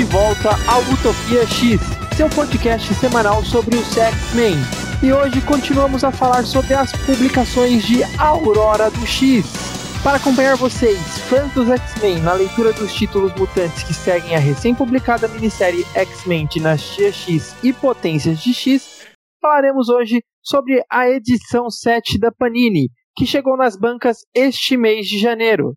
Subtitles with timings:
[0.00, 1.78] De volta ao Utopia X,
[2.16, 4.54] seu podcast semanal sobre os X-Men.
[5.02, 9.44] E hoje continuamos a falar sobre as publicações de Aurora do X.
[10.02, 15.28] Para acompanhar vocês, fãs dos X-Men, na leitura dos títulos mutantes que seguem a recém-publicada
[15.28, 19.06] minissérie X-Men Dinastia X e Potências de X,
[19.38, 25.18] falaremos hoje sobre a edição 7 da Panini, que chegou nas bancas este mês de
[25.18, 25.74] janeiro.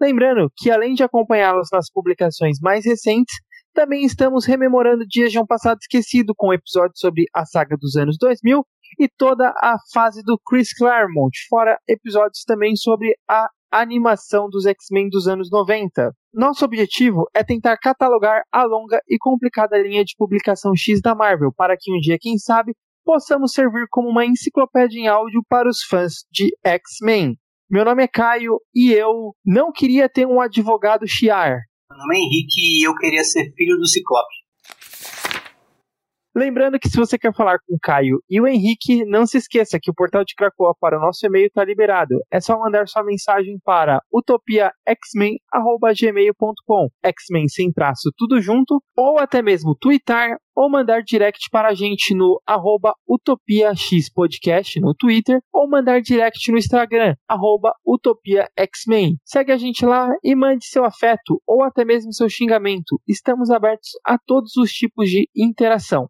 [0.00, 3.34] Lembrando que, além de acompanhá-los nas publicações mais recentes,
[3.76, 8.16] também estamos rememorando dias de um passado esquecido com episódios sobre a saga dos anos
[8.18, 8.64] 2000
[8.98, 15.10] e toda a fase do Chris Claremont, fora episódios também sobre a animação dos X-Men
[15.10, 16.10] dos anos 90.
[16.32, 21.52] Nosso objetivo é tentar catalogar a longa e complicada linha de publicação X da Marvel,
[21.54, 22.72] para que um dia, quem sabe,
[23.04, 27.36] possamos servir como uma enciclopédia em áudio para os fãs de X-Men.
[27.68, 31.58] Meu nome é Caio e eu não queria ter um advogado chiar.
[31.88, 34.34] Meu nome é Henrique e eu queria ser filho do Ciclope.
[36.34, 39.78] Lembrando que se você quer falar com o Caio e o Henrique, não se esqueça
[39.80, 42.20] que o portal de Krakoa para o nosso e-mail está liberado.
[42.30, 49.74] É só mandar sua mensagem para utopiaxmen.gmail.com X-Men sem traço tudo junto, ou até mesmo
[49.80, 56.50] twittar ou mandar direct para a gente no arroba utopiaxpodcast no Twitter ou mandar direct
[56.50, 59.18] no Instagram, arroba utopiaxmen.
[59.22, 62.98] Segue a gente lá e mande seu afeto ou até mesmo seu xingamento.
[63.06, 66.08] Estamos abertos a todos os tipos de interação.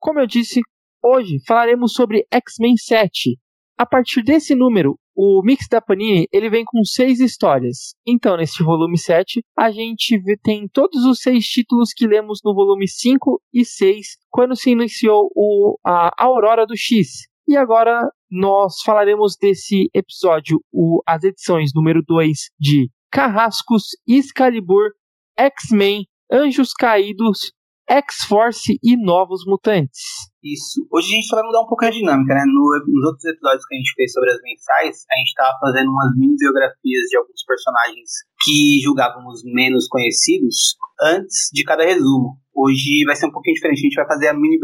[0.00, 0.60] Como eu disse,
[1.02, 3.38] hoje falaremos sobre X-Men 7.
[3.78, 7.94] A partir desse número, o mix da Panini ele vem com seis histórias.
[8.06, 12.86] Então, neste volume 7, a gente tem todos os seis títulos que lemos no volume
[12.86, 17.26] 5 e 6, quando se iniciou o, a Aurora do X.
[17.48, 24.90] E agora nós falaremos desse episódio, o, as edições número 2 de Carrascos, Excalibur,
[25.38, 27.52] X-Men, Anjos Caídos,
[27.88, 30.26] X-Force e Novos Mutantes.
[30.42, 30.86] Isso.
[30.90, 32.42] Hoje a gente vai mudar um pouco a dinâmica, né?
[32.46, 35.90] No, nos outros episódios que a gente fez sobre as mensais, a gente estava fazendo
[35.90, 38.10] umas mini biografias de alguns personagens
[38.42, 42.38] que julgávamos menos conhecidos antes de cada resumo.
[42.54, 43.78] Hoje vai ser um pouquinho diferente.
[43.78, 44.58] A gente vai fazer a mini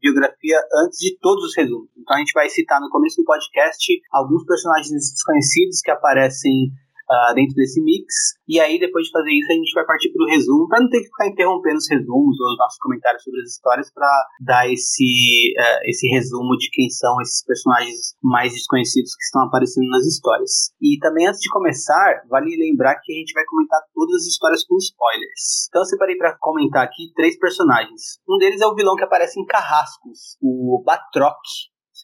[0.00, 1.88] biografia antes de todos os resumos.
[1.96, 6.70] Então a gente vai citar no começo do podcast alguns personagens desconhecidos que aparecem
[7.10, 8.38] uh, dentro desse mix.
[8.46, 10.88] E aí, depois de fazer isso, a gente vai partir para o resumo, para não
[10.88, 14.08] ter que ficar interrompendo os resumos ou os nossos comentários sobre as histórias, para
[14.40, 19.88] dar esse, uh, esse resumo de quem são esses personagens mais desconhecidos que estão aparecendo
[19.88, 20.72] nas histórias.
[20.80, 24.64] E também, antes de começar, vale lembrar que a gente vai comentar todas as histórias
[24.64, 25.68] com spoilers.
[25.68, 28.18] Então, eu separei para comentar aqui três personagens.
[28.28, 31.36] Um deles é o vilão que aparece em Carrascos, o Batroc,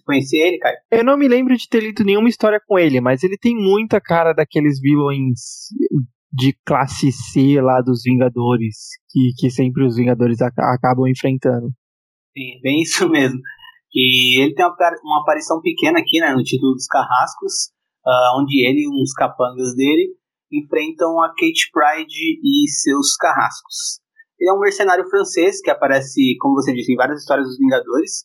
[0.04, 0.76] conhecia ele, Caio?
[0.91, 4.00] Eu não me lembro de ter lido nenhuma história com ele, mas ele tem muita
[4.00, 5.41] cara daqueles vilões
[6.32, 8.76] de classe C lá dos Vingadores,
[9.10, 11.69] que, que sempre os Vingadores acabam enfrentando.
[12.37, 13.38] Sim, bem isso mesmo.
[13.94, 17.70] E ele tem uma, uma aparição pequena aqui, né, no título dos Carrascos,
[18.04, 20.12] uh, onde ele e uns capangas dele
[20.53, 24.00] enfrentam a Kate Pride e seus carrascos.
[24.38, 28.25] Ele é um mercenário francês que aparece, como você disse, em várias histórias dos Vingadores,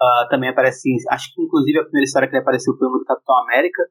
[0.00, 3.04] Uh, também aparece, acho que inclusive a primeira história que ele apareceu foi uma do
[3.04, 3.82] Capitão América.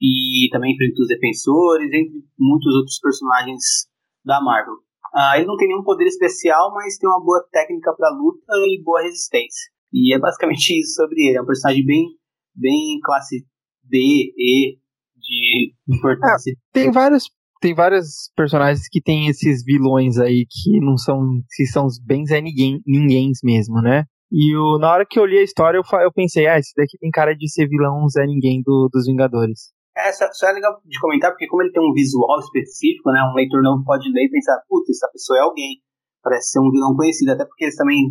[0.00, 3.86] E também enfrenta os defensores, entre muitos outros personagens
[4.24, 4.74] da Marvel.
[5.14, 8.82] Uh, ele não tem nenhum poder especial, mas tem uma boa técnica para luta e
[8.82, 9.70] boa resistência.
[9.92, 11.38] E é basicamente isso sobre ele.
[11.38, 12.06] É um personagem bem,
[12.54, 13.46] bem classe
[13.84, 13.98] B,
[14.36, 14.78] E,
[15.16, 16.52] de importância.
[16.52, 17.30] É, tem vários
[17.60, 22.32] tem vários personagens que tem esses vilões aí que não são que são os bens
[22.32, 24.04] é ninguém ninguém mesmo, né?
[24.32, 27.10] E na hora que eu li a história, eu, eu pensei, ah, esse daqui tem
[27.10, 29.76] cara de ser vilão Zé Ninguém do, dos Vingadores.
[29.94, 33.36] É, só, é legal de comentar, porque como ele tem um visual específico, né, um
[33.36, 35.82] leitor novo pode ler e pensar, putz, essa pessoa é alguém.
[36.22, 38.08] Parece ser um vilão conhecido, até porque eles também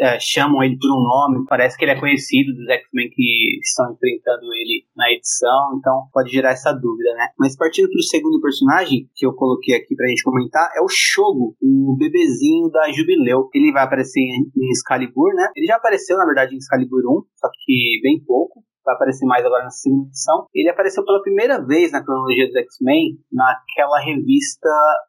[0.00, 3.92] é, chamam ele por um nome, parece que ele é conhecido dos X-Men que estão
[3.92, 7.28] enfrentando ele na edição, então pode gerar essa dúvida, né?
[7.38, 10.88] Mas partindo para o segundo personagem que eu coloquei aqui pra gente comentar, é o
[10.88, 13.48] Shogo, o bebezinho da Jubileu.
[13.54, 15.48] Ele vai aparecer em Excalibur, né?
[15.56, 19.44] Ele já apareceu, na verdade, em Excalibur 1, só que bem pouco vai aparecer mais
[19.44, 20.46] agora na segunda edição.
[20.54, 24.68] Ele apareceu pela primeira vez na cronologia dos X-Men naquela revista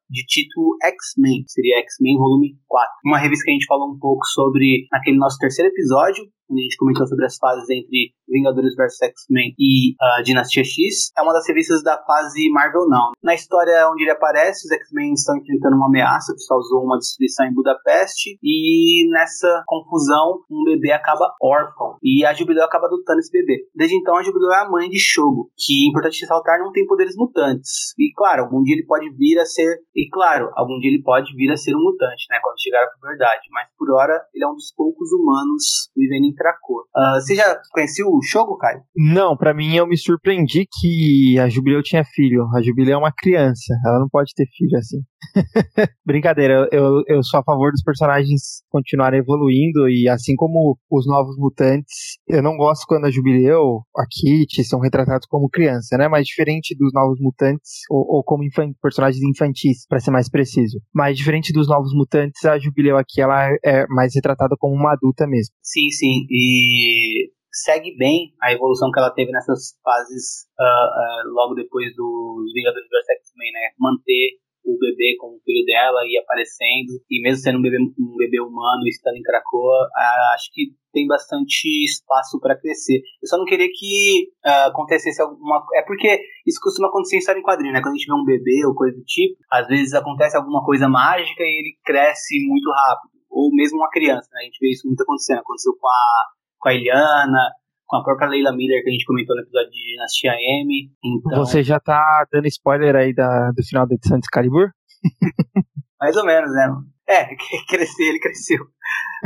[0.09, 2.89] de título X-Men, seria X-Men volume 4.
[3.05, 6.23] Uma revista que a gente falou um pouco sobre naquele nosso terceiro episódio,
[6.57, 11.21] a gente comentou sobre as fases entre Vingadores vs X-Men e uh, Dinastia X, é
[11.21, 13.11] uma das revistas da fase Marvel Now.
[13.23, 17.47] Na história onde ele aparece, os X-Men estão enfrentando uma ameaça que causou uma destruição
[17.47, 23.31] em Budapeste, e nessa confusão, um bebê acaba órfão, e a Jubileu acaba adotando esse
[23.31, 23.67] bebê.
[23.75, 26.85] Desde então, a Jubileu é a mãe de Shogo, que, é importante ressaltar, não tem
[26.85, 27.93] poderes mutantes.
[27.97, 31.35] E claro, algum dia ele pode vir a ser, e claro, algum dia ele pode
[31.35, 34.47] vir a ser um mutante, né, quando chegar à puberdade, mas por hora ele é
[34.47, 36.83] um dos poucos humanos vivendo em Krakoa.
[36.95, 38.81] Uh, você já conheceu o Shogo, Caio?
[38.95, 42.47] Não, para mim eu me surpreendi que a Jubileu tinha filho.
[42.55, 44.99] A Jubileu é uma criança, ela não pode ter filho assim.
[46.05, 51.35] Brincadeira, eu, eu sou a favor dos personagens continuarem evoluindo e assim como os novos
[51.37, 56.07] mutantes, eu não gosto quando a Jubileu, a Kit são retratados como criança, né?
[56.07, 60.79] Mas diferente dos novos mutantes ou, ou como infan personagens infantis, para ser mais preciso.
[60.93, 65.27] Mas diferente dos novos mutantes, a Jubileu aqui ela é mais retratada como uma adulta
[65.27, 65.53] mesmo.
[65.61, 66.25] Sim, sim.
[66.29, 72.53] E segue bem a evolução que ela teve nessas fases uh, uh, logo depois dos
[72.53, 73.69] Vingadores vs X-Men, né?
[73.79, 78.15] Manter o bebê com o filho dela e aparecendo, e mesmo sendo um bebê, um
[78.17, 83.01] bebê humano e estando em Krakoa, uh, acho que tem bastante espaço para crescer.
[83.21, 85.63] Eu só não queria que uh, acontecesse alguma.
[85.75, 87.81] É porque isso costuma acontecer em história em quadrinho, né?
[87.81, 90.87] Quando a gente vê um bebê ou coisa do tipo, às vezes acontece alguma coisa
[90.87, 93.18] mágica e ele cresce muito rápido.
[93.39, 94.41] Ou mesmo uma criança, né?
[94.41, 95.39] A gente vê isso muito acontecendo.
[95.39, 96.25] Aconteceu com a,
[96.59, 97.49] com a Eliana,
[97.87, 100.91] com a própria Leila Miller que a gente comentou no episódio de Dinastia M.
[101.03, 101.39] Então...
[101.39, 104.71] Você já tá dando spoiler aí da, do final da edição de Excalibur?
[106.01, 106.67] Mais ou menos, né?
[107.07, 107.25] É,
[107.67, 108.59] crescer, ele cresceu.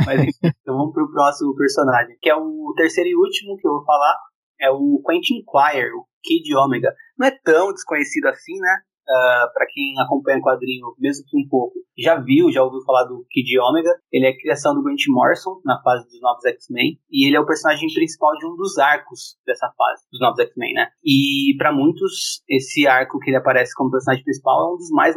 [0.06, 3.72] Mas enfim, então vamos pro próximo personagem, que é o terceiro e último que eu
[3.72, 4.16] vou falar,
[4.60, 6.94] é o Quentin Quire, o Kid Omega.
[7.18, 8.78] Não é tão desconhecido assim, né?
[9.06, 12.80] Uh, ah, para quem acompanha o quadrinho, mesmo que um pouco, já viu, já ouviu
[12.82, 13.90] falar do Kid Omega.
[14.10, 17.40] Ele é a criação do Grant Morrison na fase dos Novos X-Men e ele é
[17.40, 20.88] o personagem principal de um dos arcos dessa fase dos Novos X-Men, né?
[21.04, 25.14] E para muitos, esse arco que ele aparece como personagem principal é um dos mais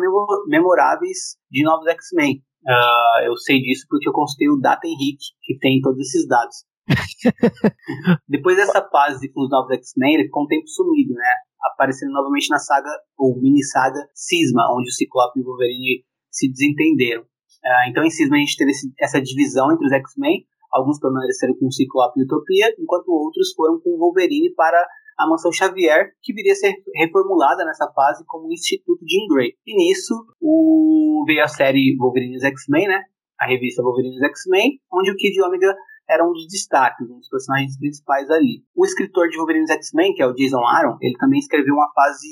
[0.48, 2.44] memoráveis de Novos X-Men.
[2.68, 6.66] Uh, eu sei disso porque eu consultei o Data Henrique, que tem todos esses dados.
[8.28, 11.34] Depois dessa fase com os novos X-Men, ele ficou um tempo sumido, né?
[11.64, 16.50] Aparecendo novamente na saga, ou mini saga Cisma, onde o Ciclope e o Wolverine se
[16.50, 17.24] desentenderam.
[17.24, 21.56] Uh, então em Cisma a gente teve esse, essa divisão entre os X-Men, alguns permaneceram
[21.58, 24.78] com o Ciclope e Utopia, enquanto outros foram com o Wolverine para
[25.18, 29.54] a Mansão Xavier, que viria a ser reformulada nessa fase como Instituto Jean Grey.
[29.66, 33.02] E nisso o, veio a série Wolverine X-Men, né?
[33.40, 35.76] A revista Wolverine X-Men, onde o Kid Omega
[36.10, 38.64] era um dos destaques, um dos personagens principais ali.
[38.76, 42.28] O escritor de Wolverine X-Men, que é o Jason Aaron, ele também escreveu uma fase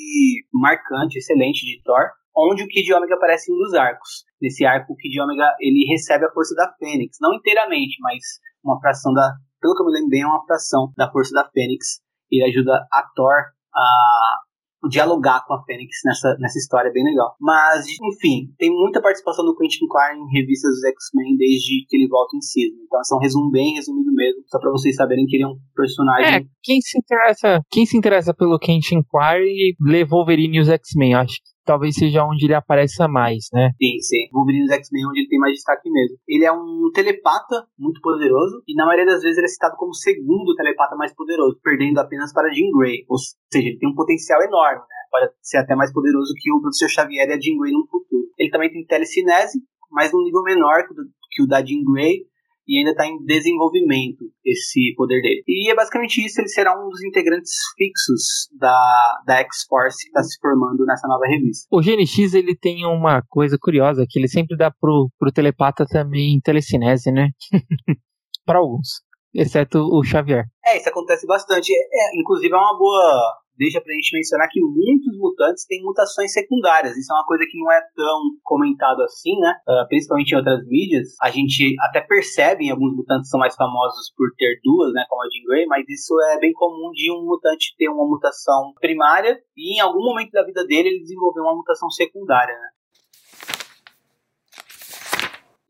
[0.54, 4.26] marcante, excelente de Thor, onde o Kid Omega aparece em um dos arcos.
[4.42, 8.22] Nesse arco, o Kid Omega ele recebe a força da Fênix, não inteiramente, mas
[8.64, 11.50] uma fração da, pelo que eu me lembro bem, é uma fração da força da
[11.50, 12.02] Fênix.
[12.32, 14.40] Ele ajuda a Thor a
[14.88, 17.36] dialogar com a Fênix nessa, nessa história bem legal.
[17.40, 22.08] Mas, enfim, tem muita participação do Quentin Quire em revistas dos X-Men desde que ele
[22.08, 22.72] volta em si.
[22.86, 25.58] Então, é um resumo bem resumido mesmo, só para vocês saberem que ele é um
[25.76, 26.36] personagem.
[26.36, 31.16] É, quem se interessa, quem se interessa pelo Quentin Quire lê Wolverine e os X-Men,
[31.16, 33.72] acho que talvez seja onde ele apareça mais, né?
[33.82, 34.30] Sim, sim.
[34.32, 36.18] Wolverine dos X-Men é onde ele tem mais destaque mesmo.
[36.28, 39.92] Ele é um telepata muito poderoso e na maioria das vezes ele é citado como
[39.92, 43.06] o segundo telepata mais poderoso, perdendo apenas para Jean Grey.
[43.10, 44.96] Ou seja, ele tem um potencial enorme, né?
[45.12, 48.28] Pode ser até mais poderoso que o Professor Xavier e a Jean Grey no futuro.
[48.38, 49.60] Ele também tem telecinese,
[49.92, 50.84] mas num nível menor
[51.32, 52.26] que o da Jean Grey,
[52.68, 55.44] e ainda está em desenvolvimento esse poder dele.
[55.48, 60.24] E é basicamente isso, ele será um dos integrantes fixos da, da X-Force que está
[60.24, 61.68] se formando nessa nova revista.
[61.72, 66.40] O GNX ele tem uma coisa curiosa, que ele sempre dá pro, pro telepata também
[66.44, 67.30] telecinese, né?
[68.46, 69.02] para alguns,
[69.34, 70.46] exceto o Xavier.
[70.66, 71.72] É, isso acontece bastante.
[71.72, 76.96] É, inclusive é uma boa deixa pra gente mencionar que muitos mutantes têm mutações secundárias.
[76.96, 79.56] Isso é uma coisa que não é tão comentado assim, né?
[79.68, 81.16] Uh, principalmente em outras mídias.
[81.22, 85.06] A gente até percebe em alguns mutantes são mais famosos por ter duas, né?
[85.10, 88.74] Como a Jean Grey, mas isso é bem comum de um mutante ter uma mutação
[88.80, 92.70] primária e em algum momento da vida dele ele desenvolver uma mutação secundária, né?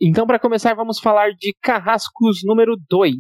[0.02, 3.16] Então, para começar, vamos falar de Carrascos número 2,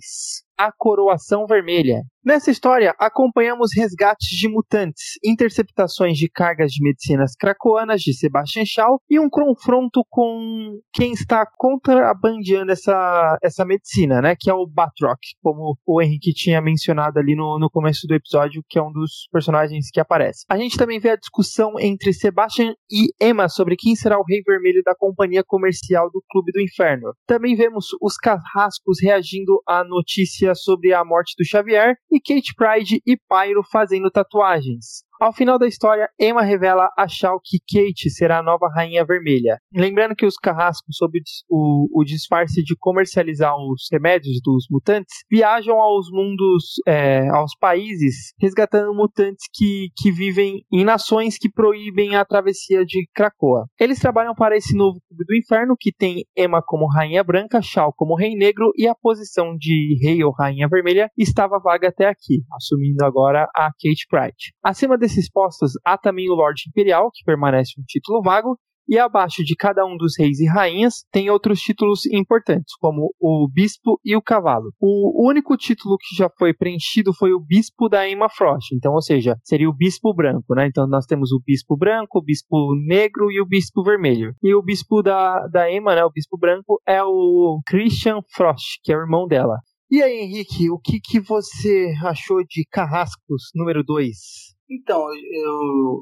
[0.58, 2.02] A Coroação Vermelha.
[2.25, 9.00] Nessa história, acompanhamos resgates de mutantes, interceptações de cargas de medicinas cracoanas de Sebastian Shaw
[9.08, 14.36] e um confronto com quem está contrabandeando essa, essa medicina, né?
[14.36, 18.63] Que é o Batroc, como o Henrique tinha mencionado ali no, no começo do episódio,
[18.67, 20.46] que é um dos personagens que aparece.
[20.50, 24.41] A gente também vê a discussão entre Sebastian e Emma sobre quem será o Rei
[24.41, 27.13] Vermelho da companhia comercial do Clube do Inferno.
[27.27, 33.02] Também vemos os carrascos reagindo à notícia sobre a morte do Xavier e Kate Pride
[33.06, 35.05] e Pyro fazendo tatuagens.
[35.20, 39.58] Ao final da história, Emma revela a Shaw que Kate será a nova Rainha Vermelha.
[39.74, 41.18] Lembrando que os carrascos, sob
[41.50, 48.34] o, o disfarce de comercializar os remédios dos mutantes, viajam aos mundos, é, aos países,
[48.40, 53.66] resgatando mutantes que, que vivem em nações que proíbem a travessia de Krakoa.
[53.80, 57.94] Eles trabalham para esse novo Clube do Inferno, que tem Emma como Rainha Branca, Shaw
[57.96, 62.44] como Rei Negro e a posição de Rei ou Rainha Vermelha estava vaga até aqui,
[62.54, 64.54] assumindo agora a Kate Pride.
[64.62, 68.58] Acima desses postos há também o Lorde Imperial, que permanece um título vago,
[68.88, 73.48] e abaixo de cada um dos reis e rainhas tem outros títulos importantes, como o
[73.52, 74.72] bispo e o cavalo.
[74.80, 79.02] O único título que já foi preenchido foi o bispo da Emma Frost, então, ou
[79.02, 80.68] seja, seria o bispo branco, né?
[80.68, 84.34] Então nós temos o bispo branco, o bispo negro e o bispo vermelho.
[84.44, 88.94] E o bispo da, da Emma, né, o bispo branco, é o Christian Frost, que
[88.94, 89.58] é o irmão dela.
[89.90, 94.55] E aí, Henrique, o que, que você achou de Carrascos número 2?
[94.70, 95.52] Então, eu,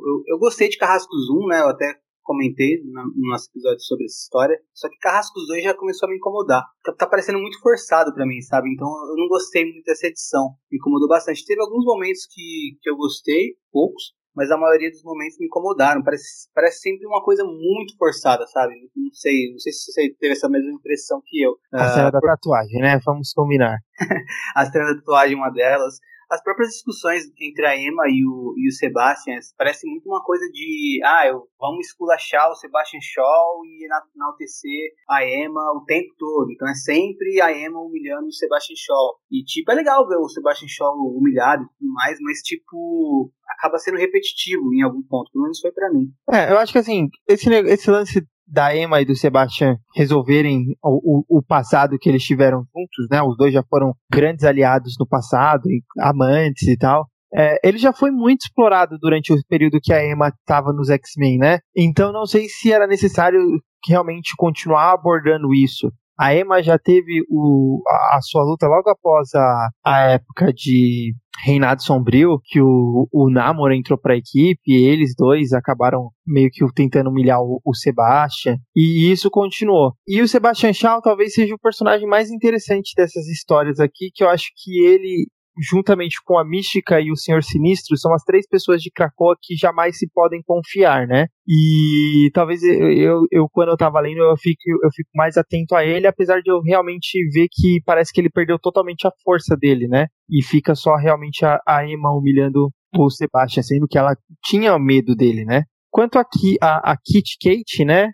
[0.05, 1.61] eu, eu, gostei de Carrascos 1, né?
[1.61, 1.85] Eu até
[2.23, 4.57] comentei no nosso episódio sobre essa história.
[4.73, 6.63] Só que Carrascos 2 já começou a me incomodar.
[6.83, 8.71] Tá, tá parecendo muito forçado para mim, sabe?
[8.73, 10.55] Então eu não gostei muito dessa edição.
[10.71, 11.45] Me incomodou bastante.
[11.45, 16.01] Teve alguns momentos que, que eu gostei, poucos, mas a maioria dos momentos me incomodaram.
[16.01, 18.73] Parece, parece sempre uma coisa muito forçada, sabe?
[18.95, 21.57] Não sei, não sei se você teve essa mesma impressão que eu.
[21.73, 22.27] A cena uh, da por...
[22.27, 22.99] tatuagem, né?
[23.05, 23.77] Vamos combinar.
[24.55, 28.67] a cena da tatuagem, uma delas as próprias discussões entre a Emma e o, e
[28.67, 33.85] o Sebastian parece muito uma coisa de ah, eu, vamos esculachar o Sebastian Shaw e
[34.15, 36.51] enaltecer a Emma o tempo todo.
[36.51, 39.15] Então é sempre a Emma humilhando o Sebastian Shaw.
[39.31, 43.77] E tipo, é legal ver o Sebastian Shaw humilhado e tudo mais, mas tipo, acaba
[43.77, 46.11] sendo repetitivo em algum ponto, pelo menos foi para mim.
[46.31, 51.21] É, eu acho que assim, esse, esse lance da Emma e do Sebastian resolverem o,
[51.29, 53.21] o, o, passado que eles tiveram juntos, né?
[53.21, 55.63] Os dois já foram grandes aliados no passado,
[55.99, 57.07] amantes e tal.
[57.35, 61.39] É, ele já foi muito explorado durante o período que a Emma estava nos X-Men,
[61.39, 61.59] né?
[61.75, 63.39] Então não sei se era necessário
[63.87, 65.91] realmente continuar abordando isso.
[66.17, 71.13] A Emma já teve o, a, a sua luta logo após a, a época de
[71.43, 76.63] Reinado Sombrio, que o, o Namor entrou pra equipe, e eles dois acabaram meio que
[76.73, 79.93] tentando humilhar o, o Sebastian, e isso continuou.
[80.07, 84.29] E o Sebastian Shaw talvez seja o personagem mais interessante dessas histórias aqui, que eu
[84.29, 88.81] acho que ele juntamente com a Mística e o Senhor Sinistro, são as três pessoas
[88.81, 91.27] de Krakoa que jamais se podem confiar, né?
[91.47, 95.75] E talvez eu, eu, eu quando eu tava lendo, eu fico, eu fico mais atento
[95.75, 99.55] a ele, apesar de eu realmente ver que parece que ele perdeu totalmente a força
[99.55, 100.07] dele, né?
[100.29, 105.15] E fica só realmente a, a Emma humilhando o Sebastian, sendo que ela tinha medo
[105.15, 105.63] dele, né?
[105.91, 108.09] Quanto aqui a, a Kit Kate, né?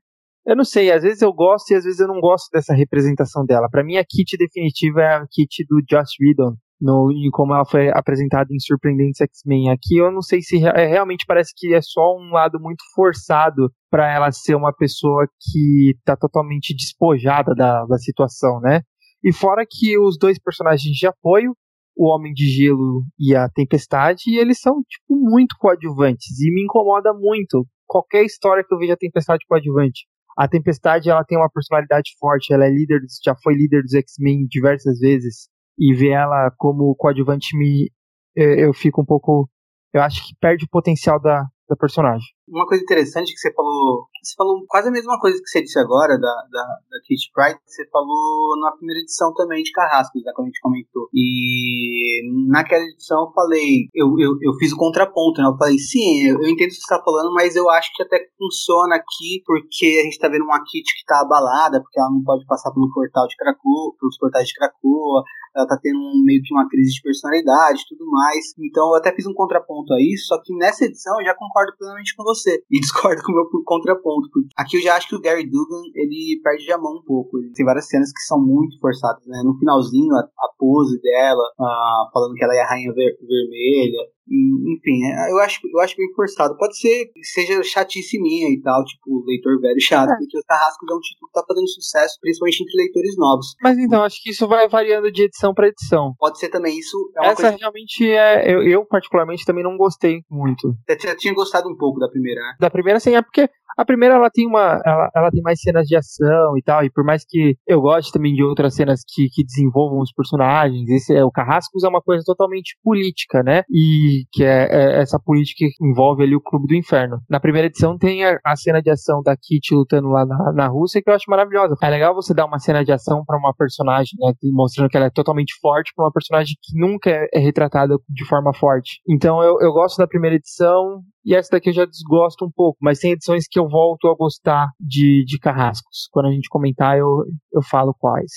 [0.45, 3.45] Eu não sei, às vezes eu gosto e às vezes eu não gosto dessa representação
[3.45, 3.69] dela.
[3.69, 7.65] Para mim, a Kit definitiva é a Kit do Josh Whedon, no, em como ela
[7.65, 9.69] foi apresentada em Surpreendentes X-Men.
[9.69, 13.71] Aqui eu não sei se é, realmente parece que é só um lado muito forçado
[13.89, 18.81] para ela ser uma pessoa que tá totalmente despojada da, da situação, né?
[19.23, 21.53] E fora que os dois personagens de apoio,
[21.97, 26.39] o Homem de Gelo e a Tempestade, eles são, tipo, muito coadjuvantes.
[26.39, 30.05] E me incomoda muito qualquer história que eu veja a Tempestade coadjuvante.
[30.37, 34.45] A Tempestade, ela tem uma personalidade forte, ela é líder, já foi líder dos X-Men
[34.49, 37.89] diversas vezes e ver ela como coadjuvante me
[38.35, 39.49] eu fico um pouco
[39.93, 42.25] eu acho que perde o potencial da, da personagem.
[42.47, 45.77] Uma coisa interessante que você falou, você falou quase a mesma coisa que você disse
[45.77, 50.31] agora da, da, da Kate Pride, você falou na primeira edição também de Carrascos, né,
[50.35, 51.09] quando a gente comentou.
[51.13, 55.47] E naquela edição eu falei, eu, eu, eu fiz o contraponto, né?
[55.47, 58.01] Eu falei, sim, eu, eu entendo o que você está falando, mas eu acho que
[58.01, 62.09] até funciona aqui porque a gente está vendo uma Kate que está abalada, porque ela
[62.09, 65.23] não pode passar pelo portal de Krakoa, pelos portais de Krakoa,
[65.55, 68.53] ela tá tendo um, meio que uma crise de personalidade e tudo mais.
[68.59, 71.73] Então eu até fiz um contraponto a isso, só que nessa edição eu já concordo
[71.77, 72.63] plenamente com você.
[72.69, 74.29] E discordo com o meu contraponto.
[74.31, 77.37] Porque aqui eu já acho que o Gary Dugan, ele perde a mão um pouco.
[77.53, 79.41] Tem várias cenas que são muito forçadas, né?
[79.43, 84.09] No finalzinho, a, a pose dela, uh, falando que ela é a rainha ver vermelha.
[84.29, 86.55] Enfim, é, eu acho, eu acho bem forçado.
[86.57, 90.17] Pode ser que seja chatice minha e tal, tipo, leitor velho chato, é.
[90.17, 93.47] porque os Carrascos é um título que tá fazendo sucesso, principalmente entre leitores novos.
[93.61, 96.13] Mas então, acho que isso vai variando de edição para edição.
[96.17, 97.57] Pode ser também, isso é Essa coisa...
[97.57, 98.53] realmente é.
[98.53, 100.75] Eu, eu, particularmente, também não gostei muito.
[100.87, 102.55] Você já tinha gostado um pouco da primeira, né?
[102.59, 104.81] Da primeira, sim, é porque a primeira ela tem uma.
[104.85, 106.83] Ela, ela, tem mais cenas de ação e tal.
[106.83, 110.89] E por mais que eu goste também de outras cenas que, que desenvolvam os personagens,
[110.89, 113.63] esse é o Carrascos é uma coisa totalmente política, né?
[113.69, 117.19] E que é, é essa política que envolve ali o Clube do Inferno.
[117.29, 120.67] Na primeira edição tem a, a cena de ação da Kitty lutando lá na, na
[120.67, 121.75] Rússia, que eu acho maravilhosa.
[121.81, 124.33] É legal você dar uma cena de ação para uma personagem, né?
[124.51, 128.25] Mostrando que ela é totalmente forte, pra uma personagem que nunca é, é retratada de
[128.25, 129.01] forma forte.
[129.07, 131.01] Então eu, eu gosto da primeira edição.
[131.25, 134.15] E essa daqui eu já desgosto um pouco, mas tem edições que eu volto a
[134.15, 136.07] gostar de, de carrascos.
[136.11, 137.23] Quando a gente comentar, eu,
[137.53, 138.31] eu falo quais.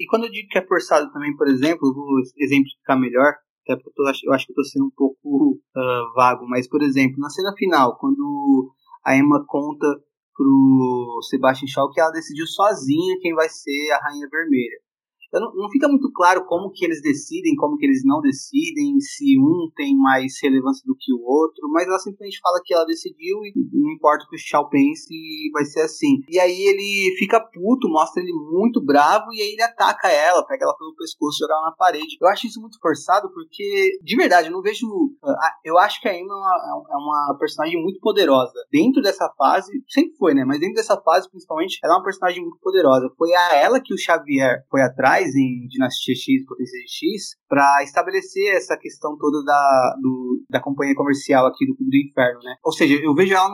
[0.00, 3.90] E quando eu digo que é forçado também, por exemplo, vou exemplificar melhor, até porque
[3.90, 7.30] eu, tô, eu acho que tô sendo um pouco uh, vago, mas, por exemplo, na
[7.30, 8.72] cena final, quando
[9.04, 9.86] a Emma conta
[10.34, 14.78] pro Sebastian Shaw que ela decidiu sozinha quem vai ser a Rainha Vermelha.
[15.32, 19.38] Não, não, fica muito claro como que eles decidem, como que eles não decidem, se
[19.38, 23.38] um tem mais relevância do que o outro, mas ela simplesmente fala que ela decidiu
[23.44, 25.14] e não importa o que o Shao pense,
[25.52, 26.20] vai ser assim.
[26.28, 30.64] E aí ele fica puto, mostra ele muito bravo e aí ele ataca ela, pega
[30.64, 32.16] ela pelo pescoço, joga ela na parede.
[32.20, 34.86] Eu acho isso muito forçado porque, de verdade, eu não vejo.
[35.24, 38.52] Ah, eu acho que a Emma é é uma personagem muito poderosa.
[38.70, 40.44] Dentro dessa fase, sempre foi, né?
[40.44, 43.10] Mas dentro dessa fase, principalmente, ela é uma personagem muito poderosa.
[43.16, 48.54] Foi a ela que o Xavier foi atrás em Dinastia X, Potência X, para estabelecer
[48.56, 52.56] essa questão toda da, do, da companhia comercial aqui do Clube do Inferno, né?
[52.64, 53.48] Ou seja, eu vejo ela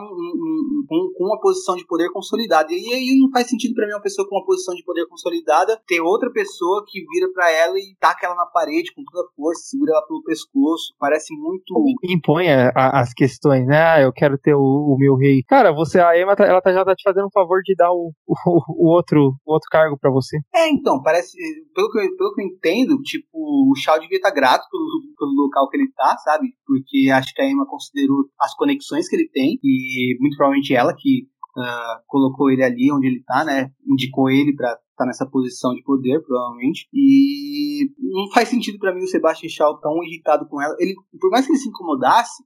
[0.87, 2.69] com, uma posição de poder consolidada.
[2.71, 5.79] E aí não faz sentido para mim uma pessoa com uma posição de poder consolidada
[5.87, 9.31] ter outra pessoa que vira para ela e taca ela na parede com toda a
[9.35, 10.93] força, segura ela pelo pescoço.
[10.99, 11.73] Parece muito.
[12.03, 13.81] Impõe a, a, as questões, né?
[13.81, 15.43] Ah, eu quero ter o, o, meu rei.
[15.47, 17.91] Cara, você, a Emma, tá, ela tá, já tá te fazendo um favor de dar
[17.91, 20.37] o, o, o outro, o outro cargo para você.
[20.53, 21.37] É, então, parece
[21.73, 24.85] pelo que, eu, pelo que eu entendo, tipo, o Shaw devia estar grato pelo,
[25.17, 26.47] pelo local que ele tá, sabe?
[26.65, 30.93] Porque acho que a Emma considerou as conexões que ele tem, e muito provavelmente ela
[30.95, 33.71] que uh, colocou ele ali onde ele tá, né?
[33.87, 36.87] Indicou ele para estar tá nessa posição de poder, provavelmente.
[36.93, 40.75] E não faz sentido para mim o Sebastian Shaw tão irritado com ela.
[40.79, 42.43] Ele, por mais que ele se incomodasse,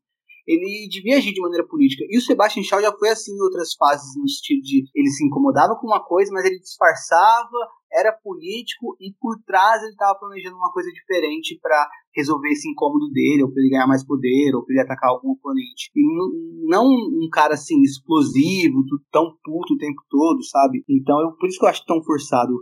[0.48, 2.04] ele devia agir de maneira política.
[2.10, 5.26] E o Sebastian Shaw já foi assim em outras fases, no sentido de ele se
[5.26, 7.58] incomodava com uma coisa, mas ele disfarçava,
[7.94, 13.10] era político e por trás ele estava planejando uma coisa diferente para resolver esse incômodo
[13.12, 15.92] dele, ou para ele ganhar mais poder, ou para ele atacar algum oponente.
[15.96, 20.84] E não um cara assim explosivo, tão puto o tempo todo, sabe?
[20.90, 22.54] Então, eu, por isso que eu acho tão forçado.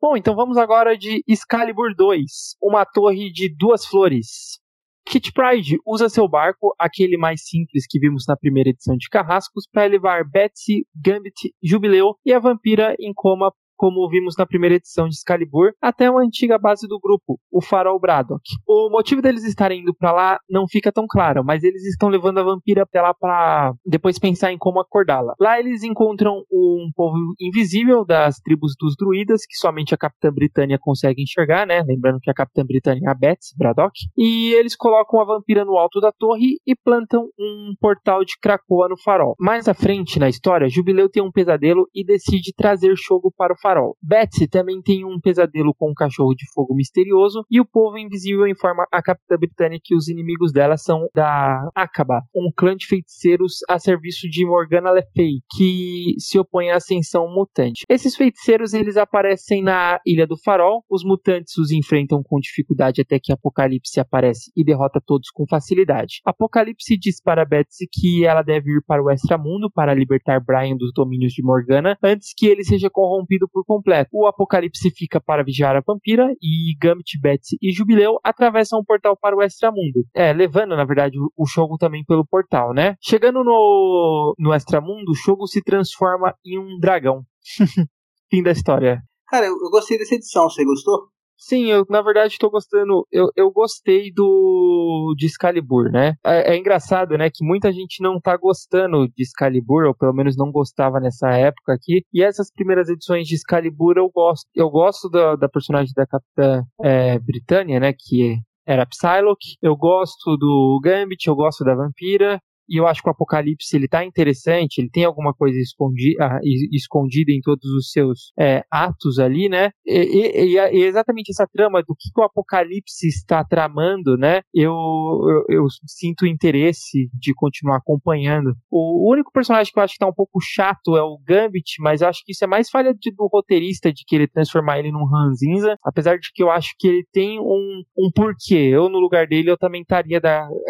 [0.00, 4.60] Bom, então vamos agora de Excalibur 2, uma torre de duas flores.
[5.06, 9.68] Kit Pride usa seu barco, aquele mais simples que vimos na primeira edição de Carrascos,
[9.70, 15.08] para levar Betsy, Gambit, Jubileu e a vampira em coma como vimos na primeira edição
[15.08, 18.42] de Excalibur, até uma antiga base do grupo, o Farol Braddock.
[18.66, 22.38] O motivo deles estarem indo para lá não fica tão claro, mas eles estão levando
[22.38, 25.34] a vampira até lá para depois pensar em como acordá-la.
[25.40, 30.78] Lá eles encontram um povo invisível das tribos dos druidas, que somente a Capitã Britânia
[30.80, 31.82] consegue enxergar, né?
[31.86, 33.92] Lembrando que a Capitã Britânia é a Betsy Braddock.
[34.16, 38.88] E eles colocam a vampira no alto da torre e plantam um portal de Krakoa
[38.88, 39.34] no farol.
[39.38, 43.56] Mais à frente na história, Jubileu tem um pesadelo e decide trazer Shogo para o
[43.64, 43.96] farol.
[44.02, 48.46] Betsy também tem um pesadelo com um cachorro de fogo misterioso e o povo invisível
[48.46, 53.60] informa a capitã britânica que os inimigos dela são da Akaba, um clã de feiticeiros
[53.68, 57.84] a serviço de Morgana Le Fay, que se opõe à ascensão mutante.
[57.88, 63.18] Esses feiticeiros eles aparecem na Ilha do Farol, os mutantes os enfrentam com dificuldade até
[63.18, 66.20] que Apocalipse aparece e derrota todos com facilidade.
[66.24, 70.92] Apocalipse diz para Betsy que ela deve ir para o Extramundo para libertar Brian dos
[70.92, 74.10] domínios de Morgana antes que ele seja corrompido por completo.
[74.12, 79.16] O Apocalipse fica para vigiar a vampira e Gambit, Betsy e Jubileu atravessam o portal
[79.16, 80.04] para o Extramundo.
[80.12, 82.96] É, levando, na verdade, o Shogo também pelo portal, né?
[83.00, 87.22] Chegando no, no Extramundo, o Shogo se transforma em um dragão.
[88.28, 89.00] Fim da história.
[89.28, 91.13] Cara, eu, eu gostei dessa edição, você gostou?
[91.36, 93.06] Sim, eu na verdade estou gostando.
[93.10, 96.14] Eu, eu gostei do de Excalibur, né?
[96.24, 100.36] É, é, engraçado, né, que muita gente não tá gostando de Excalibur, ou pelo menos
[100.36, 102.02] não gostava nessa época aqui.
[102.12, 104.46] E essas primeiras edições de Excalibur eu gosto.
[104.54, 109.56] Eu gosto da, da personagem da Capitã é, Britânia, né, que era Psylocke.
[109.60, 112.40] Eu gosto do Gambit, eu gosto da Vampira.
[112.68, 116.40] E eu acho que o Apocalipse ele tá interessante, ele tem alguma coisa escondida, ah,
[116.72, 119.70] escondida em todos os seus é, atos ali, né?
[119.86, 124.40] E, e, e, exatamente essa trama do que, que, o Apocalipse está tramando, né?
[124.52, 128.54] Eu, eu, eu, sinto interesse de continuar acompanhando.
[128.70, 132.00] O, único personagem que eu acho que tá um pouco chato é o Gambit, mas
[132.00, 135.04] eu acho que isso é mais falha de, do roteirista de querer transformar ele num
[135.04, 138.70] ranzinza, apesar de que eu acho que ele tem um, um porquê.
[138.72, 140.20] Eu, no lugar dele, eu também estaria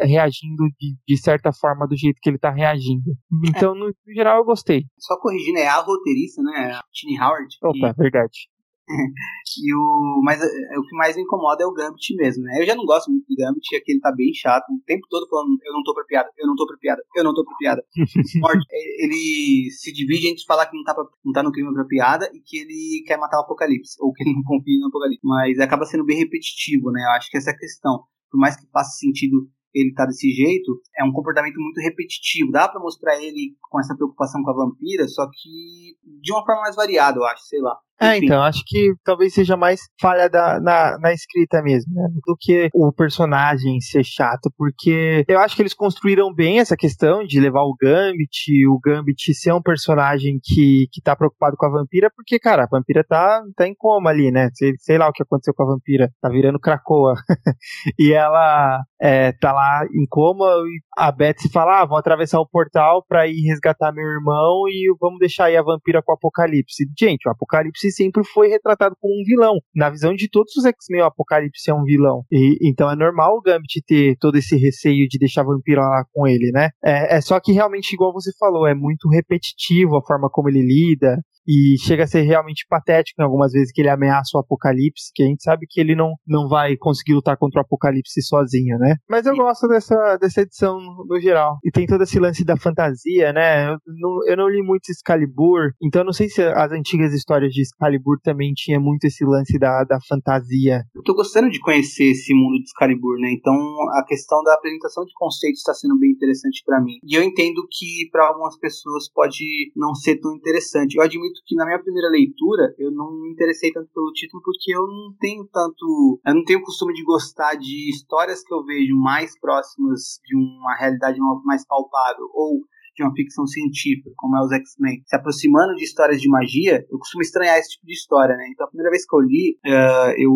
[0.02, 3.16] reagindo de, de certa forma do jeito que ele tá reagindo.
[3.48, 3.78] Então, é.
[3.78, 4.84] no, no, geral, eu gostei.
[4.98, 6.72] Só corrigindo, é a roteirista, né?
[6.72, 7.56] A Tini Howard.
[7.62, 8.02] Opa, e...
[8.02, 8.48] verdade.
[9.64, 12.60] e o, mas é, é, o que mais me incomoda é o Gambit mesmo, né?
[12.60, 15.06] Eu já não gosto muito do Gambit, é que ele tá bem chato, o tempo
[15.08, 17.44] todo falando, eu não tô pra piada, eu não tô pra piada, eu não tô
[17.44, 17.82] pra piada.
[18.70, 21.84] É, ele se divide entre falar que não tá, pra, não tá no clima pra
[21.84, 25.20] piada e que ele quer matar o Apocalipse, ou que ele não confia no Apocalipse.
[25.24, 27.02] Mas acaba sendo bem repetitivo, né?
[27.04, 28.00] Eu acho que essa é a questão.
[28.30, 32.52] Por mais que faça sentido ele tá desse jeito, é um comportamento muito repetitivo.
[32.52, 36.62] Dá para mostrar ele com essa preocupação com a vampira, só que de uma forma
[36.62, 37.76] mais variada, eu acho, sei lá.
[38.00, 42.08] É, então, acho que talvez seja mais falha da, na, na escrita mesmo, né?
[42.26, 47.24] Do que o personagem ser chato, porque eu acho que eles construíram bem essa questão
[47.24, 51.70] de levar o Gambit, o Gambit ser um personagem que, que tá preocupado com a
[51.70, 54.48] vampira, porque, cara, a vampira tá, tá em coma ali, né?
[54.54, 57.14] Sei, sei lá o que aconteceu com a vampira, tá virando cracoa.
[57.98, 62.48] e ela é, tá lá em coma e a Betsy fala, ah, vou atravessar o
[62.48, 66.84] portal pra ir resgatar meu irmão e vamos deixar aí a vampira com o Apocalipse.
[66.98, 69.58] Gente, o Apocalipse sempre foi retratado como um vilão.
[69.74, 72.24] Na visão de todos os X-Men, o Apocalipse é um vilão.
[72.30, 76.04] E, então é normal o Gambit ter todo esse receio de deixar a vampira lá
[76.12, 76.70] com ele, né?
[76.84, 80.62] É, é só que realmente, igual você falou, é muito repetitivo a forma como ele
[80.62, 85.10] lida e chega a ser realmente patético em algumas vezes que ele ameaça o Apocalipse,
[85.14, 88.78] que a gente sabe que ele não, não vai conseguir lutar contra o Apocalipse sozinho,
[88.78, 88.96] né?
[89.08, 91.58] Mas eu gosto dessa, dessa edição no geral.
[91.64, 93.70] E tem todo esse lance da fantasia, né?
[93.70, 97.52] Eu não, eu não li muito Excalibur, então eu não sei se as antigas histórias
[97.52, 100.82] de Excalibur também tinha muito esse lance da, da fantasia.
[100.94, 103.32] Eu tô gostando de conhecer esse mundo de Excalibur, né?
[103.32, 103.54] Então
[103.98, 106.98] a questão da apresentação de conceitos está sendo bem interessante para mim.
[107.04, 109.44] E eu entendo que para algumas pessoas pode
[109.76, 110.96] não ser tão interessante.
[110.96, 114.42] Eu admito admito que na minha primeira leitura eu não me interessei tanto pelo título
[114.42, 116.20] porque eu não tenho tanto.
[116.24, 120.36] Eu não tenho o costume de gostar de histórias que eu vejo mais próximas de
[120.36, 122.60] uma realidade mais palpável ou
[122.96, 126.96] de uma ficção científica, como é os X-Men, se aproximando de histórias de magia, eu
[126.96, 128.46] costumo estranhar esse tipo de história, né?
[128.52, 130.30] Então a primeira vez que eu li, uh, eu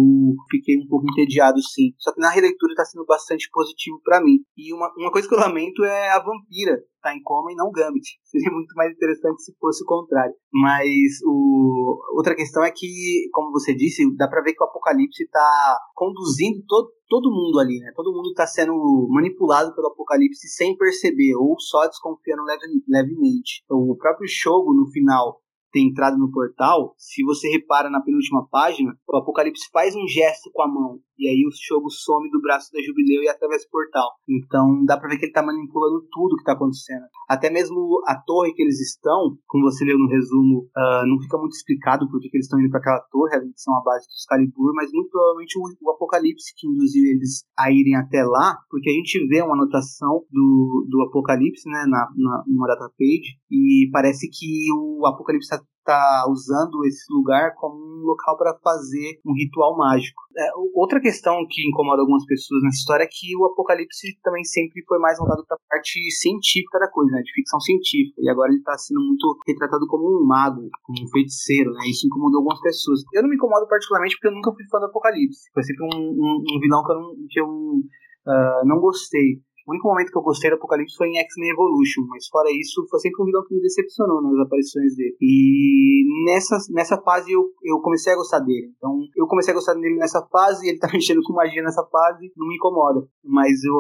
[0.51, 1.95] fiquei um pouco entediado, sim.
[1.99, 4.39] Só que na releitura está sendo bastante positivo para mim.
[4.57, 7.71] E uma, uma coisa que eu lamento é a vampira tá em coma e não
[7.71, 8.19] Gambit.
[8.25, 10.35] Seria muito mais interessante se fosse o contrário.
[10.53, 11.99] Mas o...
[12.17, 16.63] outra questão é que, como você disse, dá pra ver que o Apocalipse tá conduzindo
[16.67, 17.93] todo, todo mundo ali, né?
[17.95, 18.75] Todo mundo tá sendo
[19.11, 23.65] manipulado pelo Apocalipse sem perceber, ou só desconfiando leve, levemente.
[23.71, 25.41] O próprio Shogo, no final,
[25.73, 30.51] ter entrado no portal, se você repara na penúltima página, o Apocalipse faz um gesto
[30.53, 31.01] com a mão.
[31.19, 34.09] E aí o Shogo some do braço da Jubileu e atravessa o portal.
[34.29, 37.05] Então dá pra ver que ele tá manipulando tudo que tá acontecendo.
[37.29, 41.37] Até mesmo a torre que eles estão, como você leu no resumo, uh, não fica
[41.37, 44.07] muito explicado por que, eles estão indo para aquela torre, além de ser uma base
[44.07, 48.57] do Excalibur, mas muito provavelmente o, o, Apocalipse que induziu eles a irem até lá,
[48.71, 53.37] porque a gente vê uma anotação do, do Apocalipse, né, na, na, numa data page,
[53.51, 59.19] e parece que o Apocalipse tá está usando esse lugar como um local para fazer
[59.25, 60.21] um ritual mágico.
[60.37, 64.85] É, outra questão que incomoda algumas pessoas nessa história é que o Apocalipse também sempre
[64.87, 68.51] foi mais voltado para a parte científica da coisa, né, de ficção científica, e agora
[68.51, 72.61] ele está sendo muito retratado como um mago, como um feiticeiro, né, isso incomodou algumas
[72.61, 73.01] pessoas.
[73.15, 75.99] Eu não me incomodo particularmente porque eu nunca fui fã do Apocalipse, foi sempre um,
[75.99, 79.41] um, um vilão que eu não, que eu, uh, não gostei.
[79.69, 82.87] O único momento que eu gostei do Apocalipse foi em X-Men Evolution, mas fora isso,
[82.89, 85.15] foi sempre um vilão que me decepcionou nas aparições dele.
[85.21, 88.73] E nessa, nessa fase eu, eu comecei a gostar dele.
[88.79, 92.33] Então, eu comecei a gostar dele nessa fase, ele tá mexendo com magia nessa fase,
[92.35, 93.07] não me incomoda.
[93.23, 93.75] Mas eu,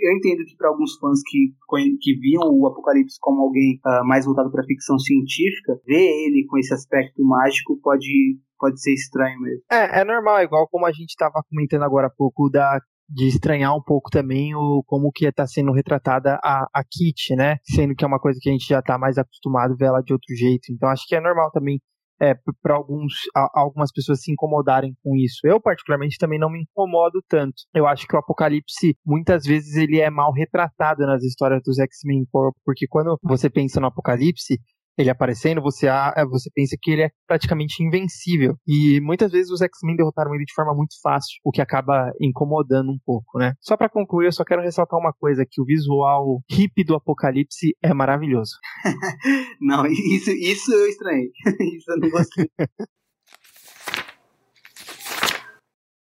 [0.00, 1.52] eu entendo que para alguns fãs que,
[2.00, 6.56] que viam o Apocalipse como alguém uh, mais voltado para ficção científica, ver ele com
[6.56, 9.62] esse aspecto mágico pode pode ser estranho mesmo.
[9.70, 13.74] É, é normal, igual como a gente estava comentando agora há pouco da de estranhar
[13.76, 17.58] um pouco também o como que está sendo retratada a, a Kit, né?
[17.64, 20.02] Sendo que é uma coisa que a gente já está mais acostumado a ver ela
[20.02, 20.72] de outro jeito.
[20.72, 21.80] Então acho que é normal também
[22.20, 23.12] é, para alguns
[23.54, 25.40] algumas pessoas se incomodarem com isso.
[25.44, 27.54] Eu particularmente também não me incomodo tanto.
[27.74, 32.24] Eu acho que o Apocalipse muitas vezes ele é mal retratado nas histórias dos X-Men,
[32.64, 34.58] porque quando você pensa no Apocalipse
[34.96, 35.88] ele aparecendo, você,
[36.30, 38.56] você pensa que ele é praticamente invencível.
[38.66, 42.90] E muitas vezes os X-Men derrotaram ele de forma muito fácil, o que acaba incomodando
[42.90, 43.54] um pouco, né?
[43.60, 47.76] Só para concluir, eu só quero ressaltar uma coisa, que o visual hip do Apocalipse
[47.82, 48.52] é maravilhoso.
[49.60, 51.30] não, isso, isso eu estranhei.
[51.76, 52.48] isso eu não gostei.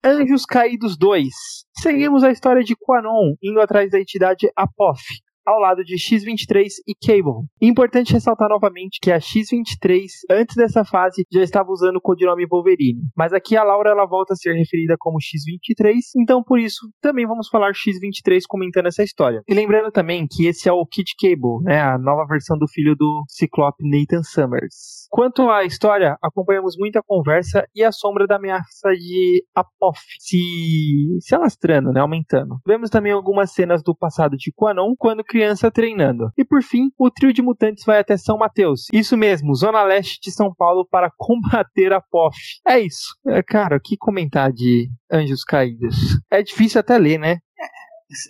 [0.05, 1.33] Anjos Caídos 2.
[1.81, 5.01] Seguimos a história de Quanon indo atrás da entidade Apoth,
[5.45, 7.45] ao lado de X-23 e Cable.
[7.61, 13.01] Importante ressaltar novamente que a X-23, antes dessa fase, já estava usando o codinome Wolverine,
[13.15, 17.27] mas aqui a Laura ela volta a ser referida como X-23, então por isso também
[17.27, 19.41] vamos falar X-23 comentando essa história.
[19.47, 22.95] E lembrando também que esse é o Kid Cable, né, a nova versão do filho
[22.95, 25.07] do Ciclope Nathan Summers.
[25.09, 31.35] Quanto à história, acompanhamos muita conversa e a sombra da ameaça de Apophis se, se
[31.35, 32.57] alastrando, né, aumentando.
[32.65, 36.31] Vemos também algumas cenas do passado de Quanon, quando criança treinando.
[36.37, 38.85] E por fim, o trio de mutantes vai até São Mateus.
[38.93, 42.37] Isso mesmo, Zona Leste de São Paulo para combater a POF.
[42.65, 43.13] É isso.
[43.27, 45.97] É, cara, que comentar de Anjos Caídos.
[46.31, 47.39] É difícil até ler, né?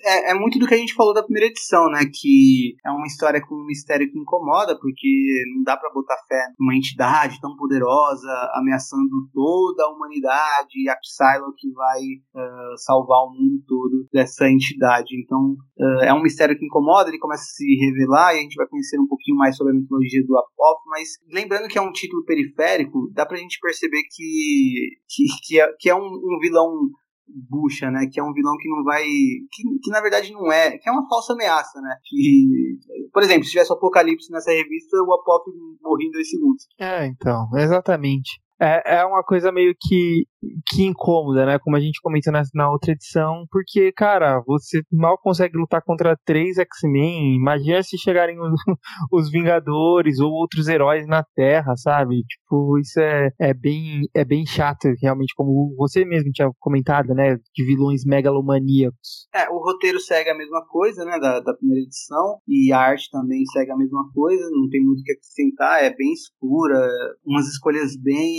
[0.04, 2.06] É, é, muito do que a gente falou da primeira edição, né?
[2.06, 6.48] Que é uma história com um mistério que incomoda, porque não dá para botar fé
[6.58, 13.32] numa entidade tão poderosa ameaçando toda a humanidade e a Psylocke vai uh, salvar o
[13.32, 15.16] mundo todo dessa entidade.
[15.22, 18.56] Então uh, é um mistério que incomoda, ele começa a se revelar e a gente
[18.56, 21.92] vai conhecer um pouquinho mais sobre a mitologia do Apophis, mas lembrando que é um
[21.92, 26.90] título periférico, dá pra gente perceber que, que, que, é, que é um, um vilão
[27.28, 28.08] bucha, né?
[28.12, 29.04] Que é um vilão que não vai.
[29.04, 30.78] Que, que na verdade não é.
[30.78, 31.96] Que é uma falsa ameaça, né?
[32.04, 32.78] Que.
[33.14, 35.50] Por exemplo, se tivesse o Apocalipse nessa revista, o Apop
[35.82, 36.68] morria em dois segundos.
[36.80, 38.40] É, então, exatamente.
[38.60, 40.26] É, é uma coisa meio que
[40.68, 41.60] que incômoda, né?
[41.60, 46.18] Como a gente comentou na, na outra edição, porque, cara, você mal consegue lutar contra
[46.26, 47.36] três X-Men.
[47.36, 48.54] Imagina se chegarem os,
[49.12, 52.24] os, Vingadores ou outros heróis na Terra, sabe?
[52.24, 57.38] Tipo, isso é, é, bem, é bem chato, realmente, como você mesmo tinha comentado, né?
[57.54, 59.28] De vilões megalomaníacos.
[59.34, 61.20] É, o roteiro segue a mesma coisa, né?
[61.20, 65.02] Da, da primeira edição, e a arte também segue a mesma coisa, não tem muito
[65.02, 66.88] o que acrescentar, é bem escura,
[67.26, 68.36] umas escolhas bem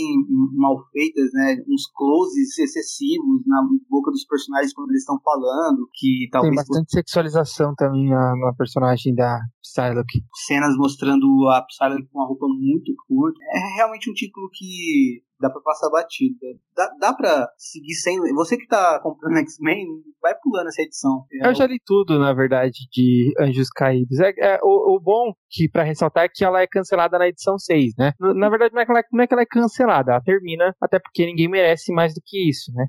[0.55, 1.57] mal feitas, né?
[1.67, 6.55] Uns closes excessivos na boca dos personagens quando eles estão falando, que talvez...
[6.55, 9.39] Tem bastante sexualização também na, na personagem da
[9.77, 10.25] Psylocke.
[10.47, 13.39] Cenas mostrando a Psylocke com uma roupa muito curta.
[13.53, 16.47] É realmente um título que dá pra passar batida.
[16.75, 18.17] Dá, dá pra seguir sem.
[18.33, 19.85] Você que tá comprando X-Men,
[20.19, 21.25] vai pulando essa edição.
[21.31, 24.19] Eu já li tudo, na verdade, de Anjos Caídos.
[24.19, 27.57] É, é o, o, bom que para ressaltar é que ela é cancelada na edição
[27.59, 28.13] 6, né?
[28.19, 30.99] Na verdade, não é, que ela, não é que ela é cancelada, ela termina, até
[30.99, 32.87] porque ninguém merece mais do que isso, né?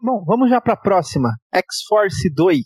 [0.00, 1.30] Bom, vamos já para a próxima.
[1.58, 2.64] X-Force 2.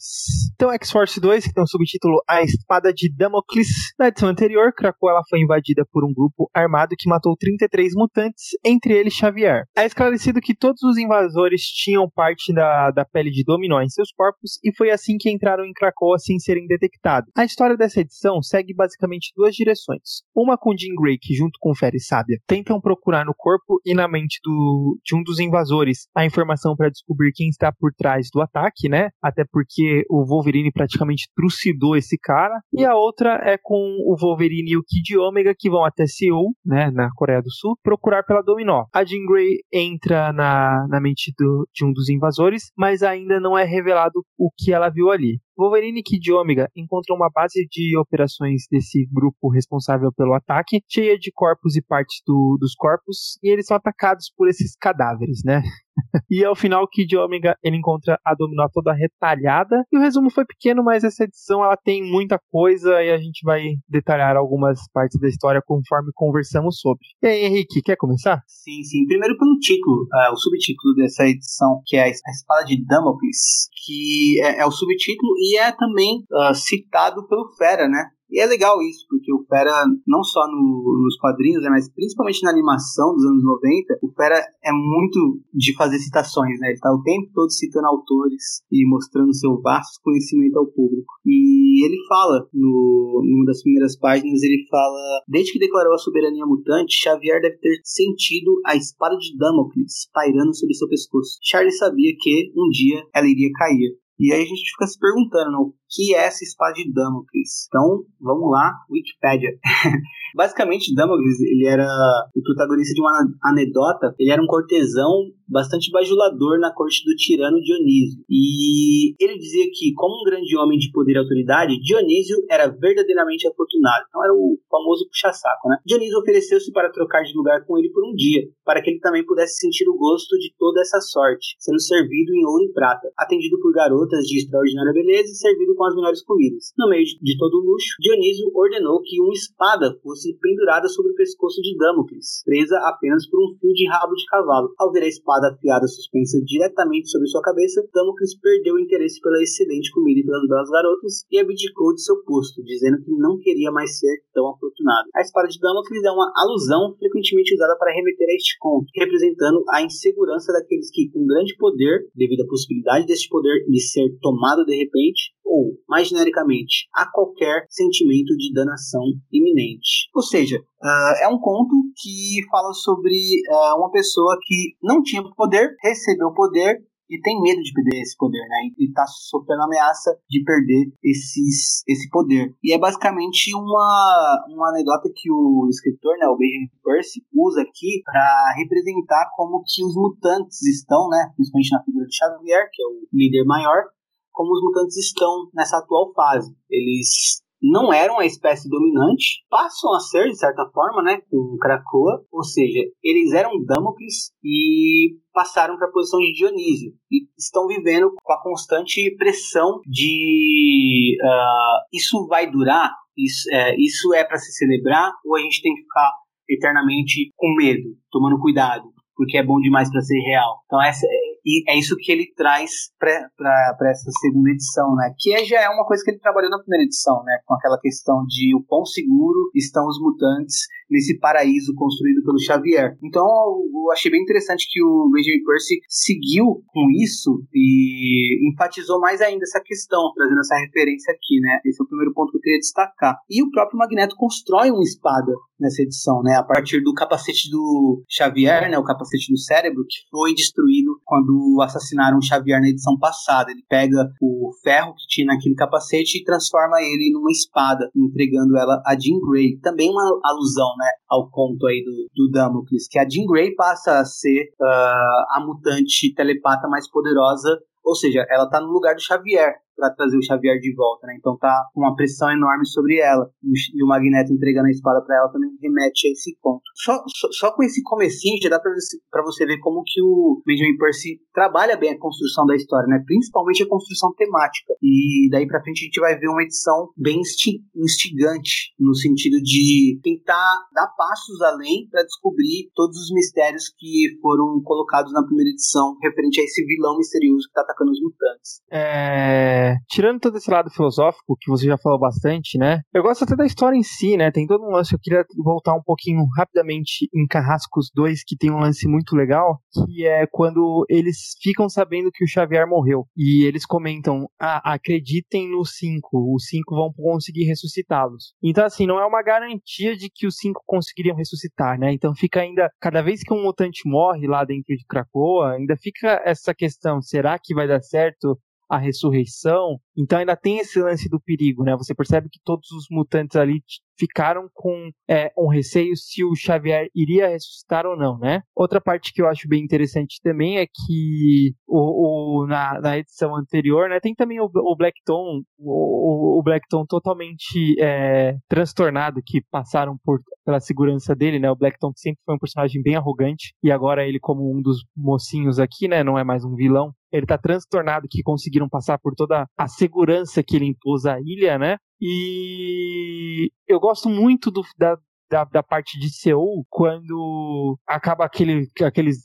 [0.55, 3.69] Então, X-Force 2, que tem o subtítulo A Espada de Damocles.
[3.99, 8.95] Na edição anterior, Krakoa foi invadida por um grupo armado que matou 33 mutantes, entre
[8.95, 9.65] eles Xavier.
[9.77, 14.11] É esclarecido que todos os invasores tinham parte da, da pele de Dominó em seus
[14.13, 17.31] corpos e foi assim que entraram em Krakoa sem serem detectados.
[17.37, 20.23] A história dessa edição segue basicamente duas direções.
[20.35, 23.95] Uma com Jean Grey, que junto com Fera e Sábia tentam procurar no corpo e
[23.95, 27.93] na mente do, de um dos invasores a informação para descobrir descobrir quem está por
[27.95, 29.11] trás do ataque, né?
[29.23, 32.55] Até porque o Wolverine praticamente trucidou esse cara.
[32.73, 36.55] E a outra é com o Wolverine e o Kid Omega que vão até Seul,
[36.65, 38.85] né, na Coreia do Sul, procurar pela Dominó.
[38.93, 43.57] A Jean Grey entra na, na mente do, de um dos invasores, mas ainda não
[43.57, 45.41] é revelado o que ela viu ali.
[45.63, 51.31] Wolverine Kid Omega encontram uma base de operações desse grupo responsável pelo ataque, cheia de
[51.33, 55.63] corpos e partes do, dos corpos, e eles são atacados por esses cadáveres, né?
[56.31, 59.85] e ao final, Kid Omega ele encontra a Dominó toda retalhada.
[59.93, 63.45] E o resumo foi pequeno, mas essa edição ela tem muita coisa e a gente
[63.45, 67.07] vai detalhar algumas partes da história conforme conversamos sobre.
[67.23, 68.43] E aí, Henrique, quer começar?
[68.47, 69.07] Sim, sim.
[69.07, 74.41] Primeiro pelo título, uh, o subtítulo dessa edição, que é a Espada de Damocles, que
[74.43, 78.05] é, é o subtítulo e é também uh, citado pelo Fera, né?
[78.33, 82.43] E é legal isso, porque o Fera, não só no, nos quadrinhos, né, mas principalmente
[82.43, 86.71] na animação dos anos 90, o Fera é muito de fazer citações, né?
[86.71, 91.13] Ele tá o tempo todo citando autores e mostrando seu vasto conhecimento ao público.
[91.27, 96.47] E ele fala, no, numa das primeiras páginas, ele fala: Desde que declarou a soberania
[96.47, 101.37] mutante, Xavier deve ter sentido a espada de Damocles pairando sobre seu pescoço.
[101.43, 104.02] Charlie sabia que um dia ela iria cair.
[104.19, 107.67] E aí a gente fica se perguntando o que é essa espada de Damocles.
[107.69, 109.51] Então, vamos lá, Wikipedia.
[110.35, 111.87] Basicamente, Damocles, ele era
[112.35, 117.61] o protagonista de uma anedota, ele era um cortesão bastante bajulador na corte do tirano
[117.61, 118.25] Dionísio.
[118.31, 123.47] E ele dizia que, como um grande homem de poder e autoridade, Dionísio era verdadeiramente
[123.47, 124.07] afortunado.
[124.09, 125.77] Então era o famoso puxa-saco, né?
[125.85, 129.25] Dionísio ofereceu-se para trocar de lugar com ele por um dia, para que ele também
[129.27, 133.61] pudesse sentir o gosto de toda essa sorte, sendo servido em ouro e prata, atendido
[133.61, 133.73] por
[134.03, 136.73] garotas de extraordinária beleza e servido com as melhores comidas.
[136.77, 141.15] No meio de todo o luxo, Dionísio ordenou que uma espada fosse pendurada sobre o
[141.15, 144.75] pescoço de Damocles, presa apenas por um fio de rabo de cavalo.
[144.79, 149.41] Ao ver a espada afiada suspensa diretamente sobre sua cabeça, Damocles perdeu o interesse pela
[149.41, 153.71] excelente comida e pelas belas garotas e abdicou de seu posto, dizendo que não queria
[153.71, 155.09] mais ser tão afortunado.
[155.15, 159.63] A espada de Damocles é uma alusão frequentemente usada para remeter a este conto, representando
[159.71, 164.65] a insegurança daqueles que, com grande poder, devido à possibilidade deste poder lhe ser tomado
[164.65, 170.09] de repente, ou, mais genericamente, a qualquer sentimento de danação iminente.
[170.15, 173.15] Ou seja, uh, é um conto que fala sobre
[173.51, 176.79] uh, uma pessoa que não tinha poder, recebeu poder
[177.13, 178.73] e tem medo de perder esse poder, né?
[178.79, 182.57] E está sofrendo ameaça de perder esses, esse poder.
[182.65, 188.03] E é basicamente uma, uma anedota que o escritor, né, o Benjamin Percy, usa aqui
[188.03, 191.31] para representar como que os mutantes estão, né?
[191.37, 193.85] Principalmente na figura de Xavier, que é o líder maior,
[194.33, 196.51] como os mutantes estão nessa atual fase.
[196.71, 202.25] Eles não eram a espécie dominante, passam a ser, de certa forma, né, com Krakoa,
[202.33, 208.13] ou seja, eles eram Damocles e passaram para a posição de Dionísio e estão vivendo
[208.23, 214.53] com a constante pressão de uh, isso vai durar, isso é, isso é para se
[214.53, 216.13] celebrar ou a gente tem que ficar
[216.49, 220.63] eternamente com medo, tomando cuidado, porque é bom demais para ser real.
[220.67, 221.07] Então essa
[221.45, 225.13] e é isso que ele traz para essa segunda edição, né?
[225.19, 227.39] Que é, já é uma coisa que ele trabalhou na primeira edição, né?
[227.45, 232.97] Com aquela questão de o quão seguro estão os mutantes nesse paraíso construído pelo Xavier.
[233.03, 239.21] Então eu achei bem interessante que o Benjamin Percy seguiu com isso e enfatizou mais
[239.21, 241.59] ainda essa questão, trazendo essa referência aqui, né?
[241.65, 243.17] Esse é o primeiro ponto que eu queria destacar.
[243.29, 246.37] E o próprio Magneto constrói uma espada nessa edição, né?
[246.37, 248.79] A partir do capacete do Xavier, né?
[248.79, 253.51] O capacete do cérebro, que foi destruído quando assassinaram o Xavier na edição passada.
[253.51, 258.81] Ele pega o ferro que tinha naquele capacete e transforma ele numa espada, entregando ela
[258.87, 259.59] a Jean Grey.
[259.61, 260.89] Também uma alusão, né?
[261.07, 265.45] Ao conto aí do, do Damocles, que a Jean Grey passa a ser uh, a
[265.47, 270.23] mutante telepata mais poderosa ou seja, ela tá no lugar do Xavier para trazer o
[270.23, 271.15] Xavier de volta, né?
[271.19, 273.29] Então tá uma pressão enorme sobre ela.
[273.43, 276.63] E o Magneto entregando a espada para ela também remete a esse ponto.
[276.75, 280.77] Só, só, só com esse comecinho já dá para você ver como que o Benjamin
[280.77, 283.03] Percy trabalha bem a construção da história, né?
[283.05, 284.75] Principalmente a construção temática.
[284.83, 289.99] E daí para frente a gente vai ver uma edição bem instigante no sentido de
[290.03, 295.97] tentar dar passos além para descobrir todos os mistérios que foram colocados na primeira edição
[296.03, 298.61] referente a esse vilão misterioso que tá atacando os mutantes.
[298.71, 302.81] É tirando todo esse lado filosófico, que você já falou bastante, né?
[302.93, 304.31] Eu gosto até da história em si, né?
[304.31, 308.51] Tem todo um lance, eu queria voltar um pouquinho rapidamente em Carrascos 2, que tem
[308.51, 313.07] um lance muito legal, que é quando eles ficam sabendo que o Xavier morreu.
[313.17, 318.35] E eles comentam, ah, acreditem no 5, os 5 vão conseguir ressuscitá-los.
[318.43, 321.93] Então, assim, não é uma garantia de que os 5 conseguiriam ressuscitar, né?
[321.93, 326.21] Então fica ainda, cada vez que um mutante morre lá dentro de Krakoa, ainda fica
[326.25, 328.39] essa questão, será que vai dar certo?
[328.73, 329.79] A ressurreição.
[329.97, 331.77] Então ainda tem esse lance do perigo, né?
[331.77, 333.63] Você percebe que todos os mutantes ali
[333.99, 338.43] ficaram com é, um receio se o Xavier iria ressuscitar ou não, né?
[338.55, 343.37] Outra parte que eu acho bem interessante também é que o, o na, na, edição
[343.37, 349.97] anterior, né, tem também o, o Blackton, o, o Blackton totalmente é, transtornado que passaram
[350.03, 351.51] por pela segurança dele, né?
[351.51, 355.59] O Blackton sempre foi um personagem bem arrogante e agora ele como um dos mocinhos
[355.59, 356.93] aqui, né, não é mais um vilão.
[357.13, 361.59] Ele tá transtornado que conseguiram passar por toda a segurança que ele impôs à ilha,
[361.59, 361.77] né?
[362.01, 364.97] E eu gosto muito do, da,
[365.31, 369.19] da, da, parte de Seul quando acaba aquele, aqueles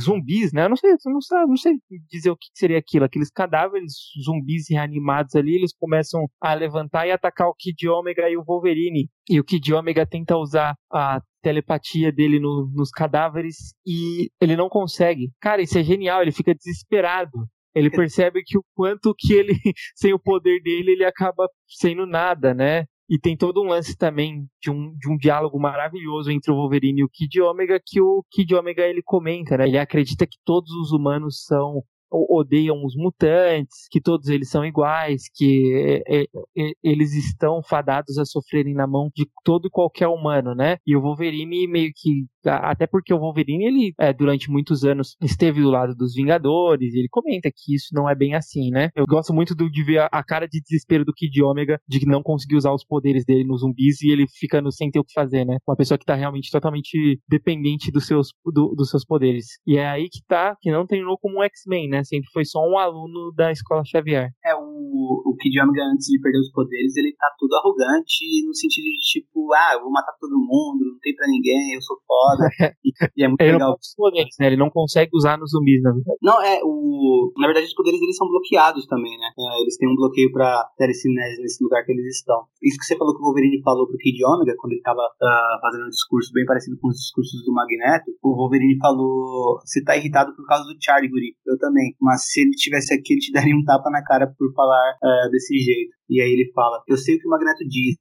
[0.00, 0.64] zumbis, né?
[0.64, 1.74] Eu não sei, não não sei
[2.10, 3.04] dizer o que seria aquilo.
[3.04, 3.92] Aqueles cadáveres
[4.24, 9.08] zumbis reanimados ali, eles começam a levantar e atacar o Kid Omega e o Wolverine.
[9.28, 14.68] E o Kid Omega tenta usar a telepatia dele no, nos cadáveres e ele não
[14.68, 15.30] consegue.
[15.40, 17.46] Cara, isso é genial, ele fica desesperado.
[17.76, 19.52] Ele percebe que o quanto que ele,
[19.94, 22.86] sem o poder dele, ele acaba sendo nada, né?
[23.08, 27.02] E tem todo um lance também de um, de um diálogo maravilhoso entre o Wolverine
[27.02, 29.68] e o Kid Omega, que o Kid Omega ele comenta, né?
[29.68, 35.24] Ele acredita que todos os humanos são odeiam os mutantes, que todos eles são iguais,
[35.34, 36.22] que é, é,
[36.56, 40.78] é, eles estão fadados a sofrerem na mão de todo e qualquer humano, né?
[40.86, 45.60] E o Wolverine meio que até porque o Wolverine, ele, é, durante muitos anos, esteve
[45.60, 48.90] do lado dos Vingadores, ele comenta que isso não é bem assim, né?
[48.94, 52.00] Eu gosto muito do, de ver a, a, cara de desespero do Kid Omega, de
[52.00, 55.04] que não conseguir usar os poderes dele nos zumbis e ele ficando sem ter o
[55.04, 55.58] que fazer, né?
[55.66, 59.46] Uma pessoa que tá realmente totalmente dependente dos seus, do, dos seus poderes.
[59.66, 62.04] E é aí que tá, que não treinou como um X-Men, né?
[62.04, 64.30] Sempre foi só um aluno da Escola Xavier.
[64.44, 68.54] É, o, o Kid Omega, antes de perder os poderes, ele tá todo arrogante, no
[68.54, 71.96] sentido de tipo, ah, eu vou matar todo mundo, não tem pra ninguém, eu sou
[72.06, 72.74] foda foda.
[73.16, 73.70] e, é muito ele legal.
[73.70, 74.46] Não poderes, né?
[74.46, 76.18] Ele não consegue usar nos zumbis, na verdade.
[76.22, 77.32] Não, é, o.
[77.38, 79.28] Na verdade, os poderes eles são bloqueados também, né?
[79.38, 82.46] É, eles têm um bloqueio pra telecinese nesse lugar que eles estão.
[82.62, 85.60] Isso que você falou que o Wolverine falou pro Kid Omega, quando ele tava uh,
[85.60, 89.96] fazendo um discurso bem parecido com os discursos do Magneto, o Wolverine falou: Você tá
[89.96, 91.34] irritado por causa do Charlie, Guri.
[91.46, 91.94] Eu também.
[92.00, 95.30] Mas se ele tivesse aqui, ele te daria um tapa na cara por falar uh,
[95.30, 95.94] desse jeito.
[96.08, 97.96] E aí ele fala: Eu sei o que o Magneto diz,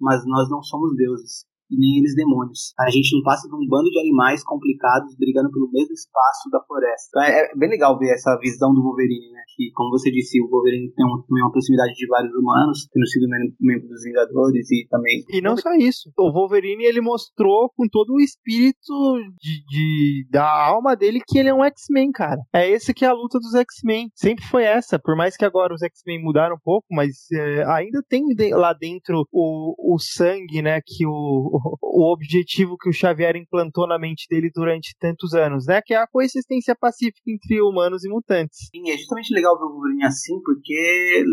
[0.00, 2.72] mas nós não somos deuses e nem eles demônios.
[2.78, 6.62] A gente não passa de um bando de animais complicados brigando pelo mesmo espaço da
[6.66, 7.06] floresta.
[7.08, 9.42] Então é, é bem legal ver essa visão do Wolverine, né?
[9.56, 13.26] Que, como você disse, o Wolverine tem, um, uma proximidade de vários humanos, tendo sido
[13.60, 15.24] membro dos Vingadores e também.
[15.30, 16.10] E não só isso.
[16.18, 18.92] O Wolverine ele mostrou com todo o espírito
[19.40, 22.40] de, de da alma dele que ele é um X-Men, cara.
[22.52, 24.10] É esse que é a luta dos X-Men.
[24.14, 24.98] Sempre foi essa.
[24.98, 29.26] Por mais que agora os X-Men mudaram um pouco, mas é, ainda tem lá dentro
[29.32, 30.80] o, o sangue, né?
[30.84, 35.80] Que o, o objetivo que o Xavier implantou na mente dele durante tantos anos, né?
[35.84, 38.68] Que é a coexistência pacífica entre humanos e mutantes.
[38.74, 41.24] Sim, é justamente legal ver o Wolverine assim, porque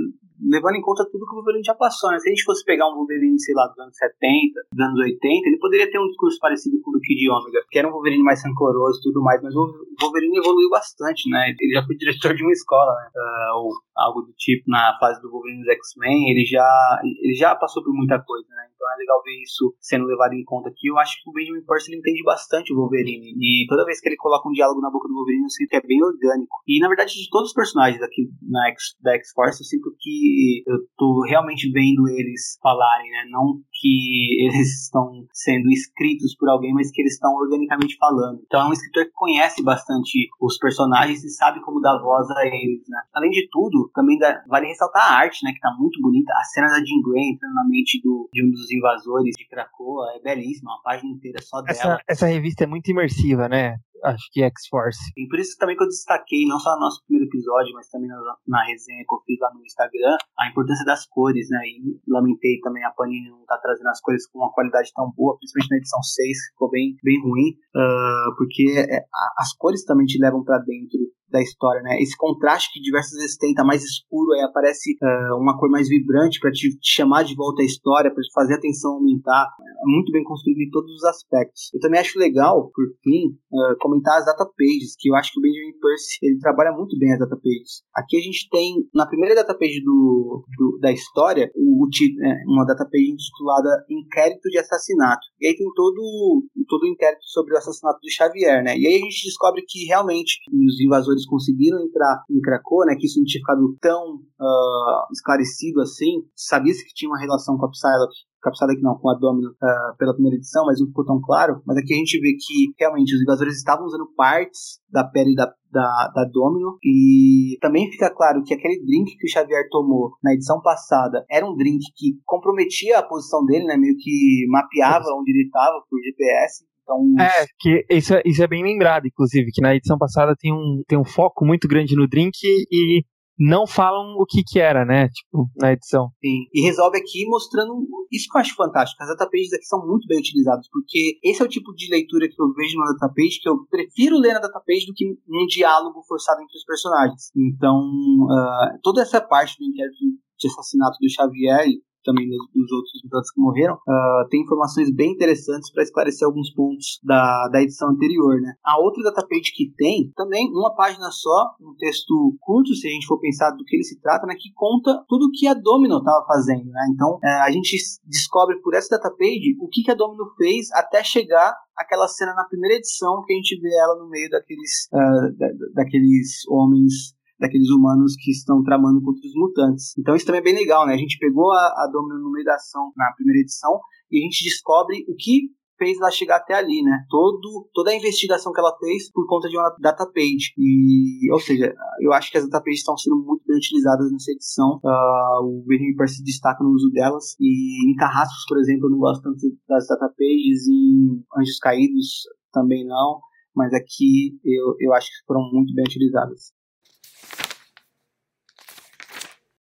[0.50, 2.20] levando em conta tudo que o Wolverine já passou, né?
[2.20, 5.48] Se a gente fosse pegar um Wolverine, sei lá, dos anos 70, dos anos 80,
[5.48, 8.24] ele poderia ter um discurso parecido com o do Kid Omega, que era um Wolverine
[8.24, 11.54] mais rancoroso e tudo mais, mas o Wolverine evoluiu bastante, né?
[11.60, 13.10] Ele já foi diretor de uma escola, né?
[13.16, 17.56] Uh, ou algo do tipo, na fase do Wolverine dos X-Men, ele já, ele já
[17.56, 18.68] passou por muita coisa, né?
[18.76, 20.88] Então é legal ver isso sendo levado em conta aqui.
[20.88, 24.10] Eu acho que o Benjamin Percy ele entende bastante o Wolverine, e toda vez que
[24.10, 26.58] ele coloca um diálogo na boca do Wolverine, eu sinto que é bem orgânico.
[26.68, 30.33] E na verdade, de todos os personagens aqui na X, da X-Force, eu sinto que
[30.66, 33.26] eu tô realmente vendo eles falarem, né?
[33.30, 38.42] Não que eles estão sendo escritos por alguém, mas que eles estão organicamente falando.
[38.46, 42.48] Então é um escritor que conhece bastante os personagens e sabe como dar voz a
[42.48, 43.02] eles, né?
[43.14, 45.52] Além de tudo, também dá, vale ressaltar a arte, né?
[45.52, 46.32] Que tá muito bonita.
[46.32, 50.14] A cena da Jean Grey entrando na mente do, de um dos invasores de Krakoa
[50.16, 51.72] é belíssima, uma página inteira só dela.
[51.72, 53.76] Essa, essa revista é muito imersiva, né?
[54.04, 55.00] acho que X-Force.
[55.18, 58.10] E por isso também que eu destaquei, não só no nosso primeiro episódio, mas também
[58.10, 58.18] na,
[58.48, 61.60] na resenha que eu fiz lá no Instagram, a importância das cores, né?
[61.66, 65.12] E lamentei também a Panini não estar tá trazendo as cores com uma qualidade tão
[65.16, 69.06] boa, principalmente na edição 6, ficou bem, bem ruim, uh, porque é,
[69.38, 71.00] as cores também te levam para dentro
[71.34, 71.98] da história, né?
[72.00, 75.90] Esse contraste que diversas vezes tem, tá mais escuro, aí aparece uh, uma cor mais
[75.90, 79.50] vibrante para te, te, chamar de volta à história, para fazer a atenção aumentar.
[79.60, 81.74] É muito bem construído em todos os aspectos.
[81.74, 85.40] Eu também acho legal, por fim, uh, comentar as data pages, que eu acho que
[85.40, 87.82] o Benjamin Percy ele trabalha muito bem as data pages.
[87.96, 92.44] Aqui a gente tem, na primeira data page do, do da história, o, o, é,
[92.46, 95.26] uma data page intitulada Inquérito de Assassinato.
[95.42, 98.78] E aí tem todo, todo o inquérito sobre o assassinato de Xavier, né?
[98.78, 102.96] E aí a gente descobre que realmente os invasores eles conseguiram entrar em Krakow, né,
[103.00, 107.66] que isso não tinha ficado tão uh, esclarecido assim, sabia-se que tinha uma relação com
[107.66, 110.88] a Psylocke, com a Psylocke não, com a Domino uh, pela primeira edição, mas não
[110.88, 114.82] ficou tão claro, mas aqui a gente vê que realmente os invasores estavam usando partes
[114.90, 116.78] da pele da, da, da Domino.
[116.84, 121.46] E também fica claro que aquele drink que o Xavier tomou na edição passada era
[121.46, 126.00] um drink que comprometia a posição dele, né, meio que mapeava onde ele estava por
[126.02, 130.36] GPS, então, é, que isso, é, isso é bem lembrado, inclusive, que na edição passada
[130.38, 133.04] tem um, tem um foco muito grande no drink e
[133.40, 135.10] não falam o que que era, né?
[135.10, 136.10] Tipo, na edição.
[136.24, 136.46] Sim.
[136.54, 137.74] E resolve aqui mostrando
[138.12, 139.02] isso que eu acho fantástico.
[139.02, 142.40] As datapages aqui são muito bem utilizadas, porque esse é o tipo de leitura que
[142.40, 146.42] eu vejo na datapage que eu prefiro ler na datapage do que um diálogo forçado
[146.42, 147.32] entre os personagens.
[147.36, 149.98] Então, uh, toda essa parte do inquérito
[150.38, 151.66] de assassinato do Xavier
[152.04, 156.52] também dos, dos outros mutantes que morreram, uh, tem informações bem interessantes para esclarecer alguns
[156.54, 158.54] pontos da, da edição anterior, né?
[158.64, 163.08] A outra datapage que tem, também uma página só, um texto curto, se a gente
[163.08, 164.36] for pensar do que ele se trata, né?
[164.36, 166.82] Que conta tudo o que a Domino estava fazendo, né?
[166.94, 167.76] Então, uh, a gente
[168.06, 172.46] descobre por essa datapage o que, que a Domino fez até chegar aquela cena na
[172.46, 177.70] primeira edição que a gente vê ela no meio daqueles, uh, da, daqueles homens daqueles
[177.70, 179.98] humanos que estão tramando contra os mutantes.
[179.98, 180.94] Então isso também é bem legal, né?
[180.94, 183.80] A gente pegou a, a Domino no meio da ação na primeira edição
[184.10, 187.06] e a gente descobre o que fez ela chegar até ali, né?
[187.10, 190.54] Todo, toda a investigação que ela fez por conta de uma data page.
[190.58, 194.32] E, ou seja, eu acho que as data pages estão sendo muito bem utilizadas nessa
[194.32, 194.80] edição.
[194.84, 197.36] Uh, o Benjamin Percy destaca no uso delas.
[197.40, 200.68] E em Carrascos, por exemplo, eu não gosto tanto das data pages.
[200.68, 202.24] Em Anjos Caídos
[202.54, 203.20] também não.
[203.56, 206.54] Mas aqui eu, eu acho que foram muito bem utilizadas.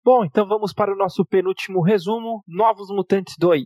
[0.04, 3.66] Bom, então vamos para o nosso penúltimo resumo: Novos Mutantes 2.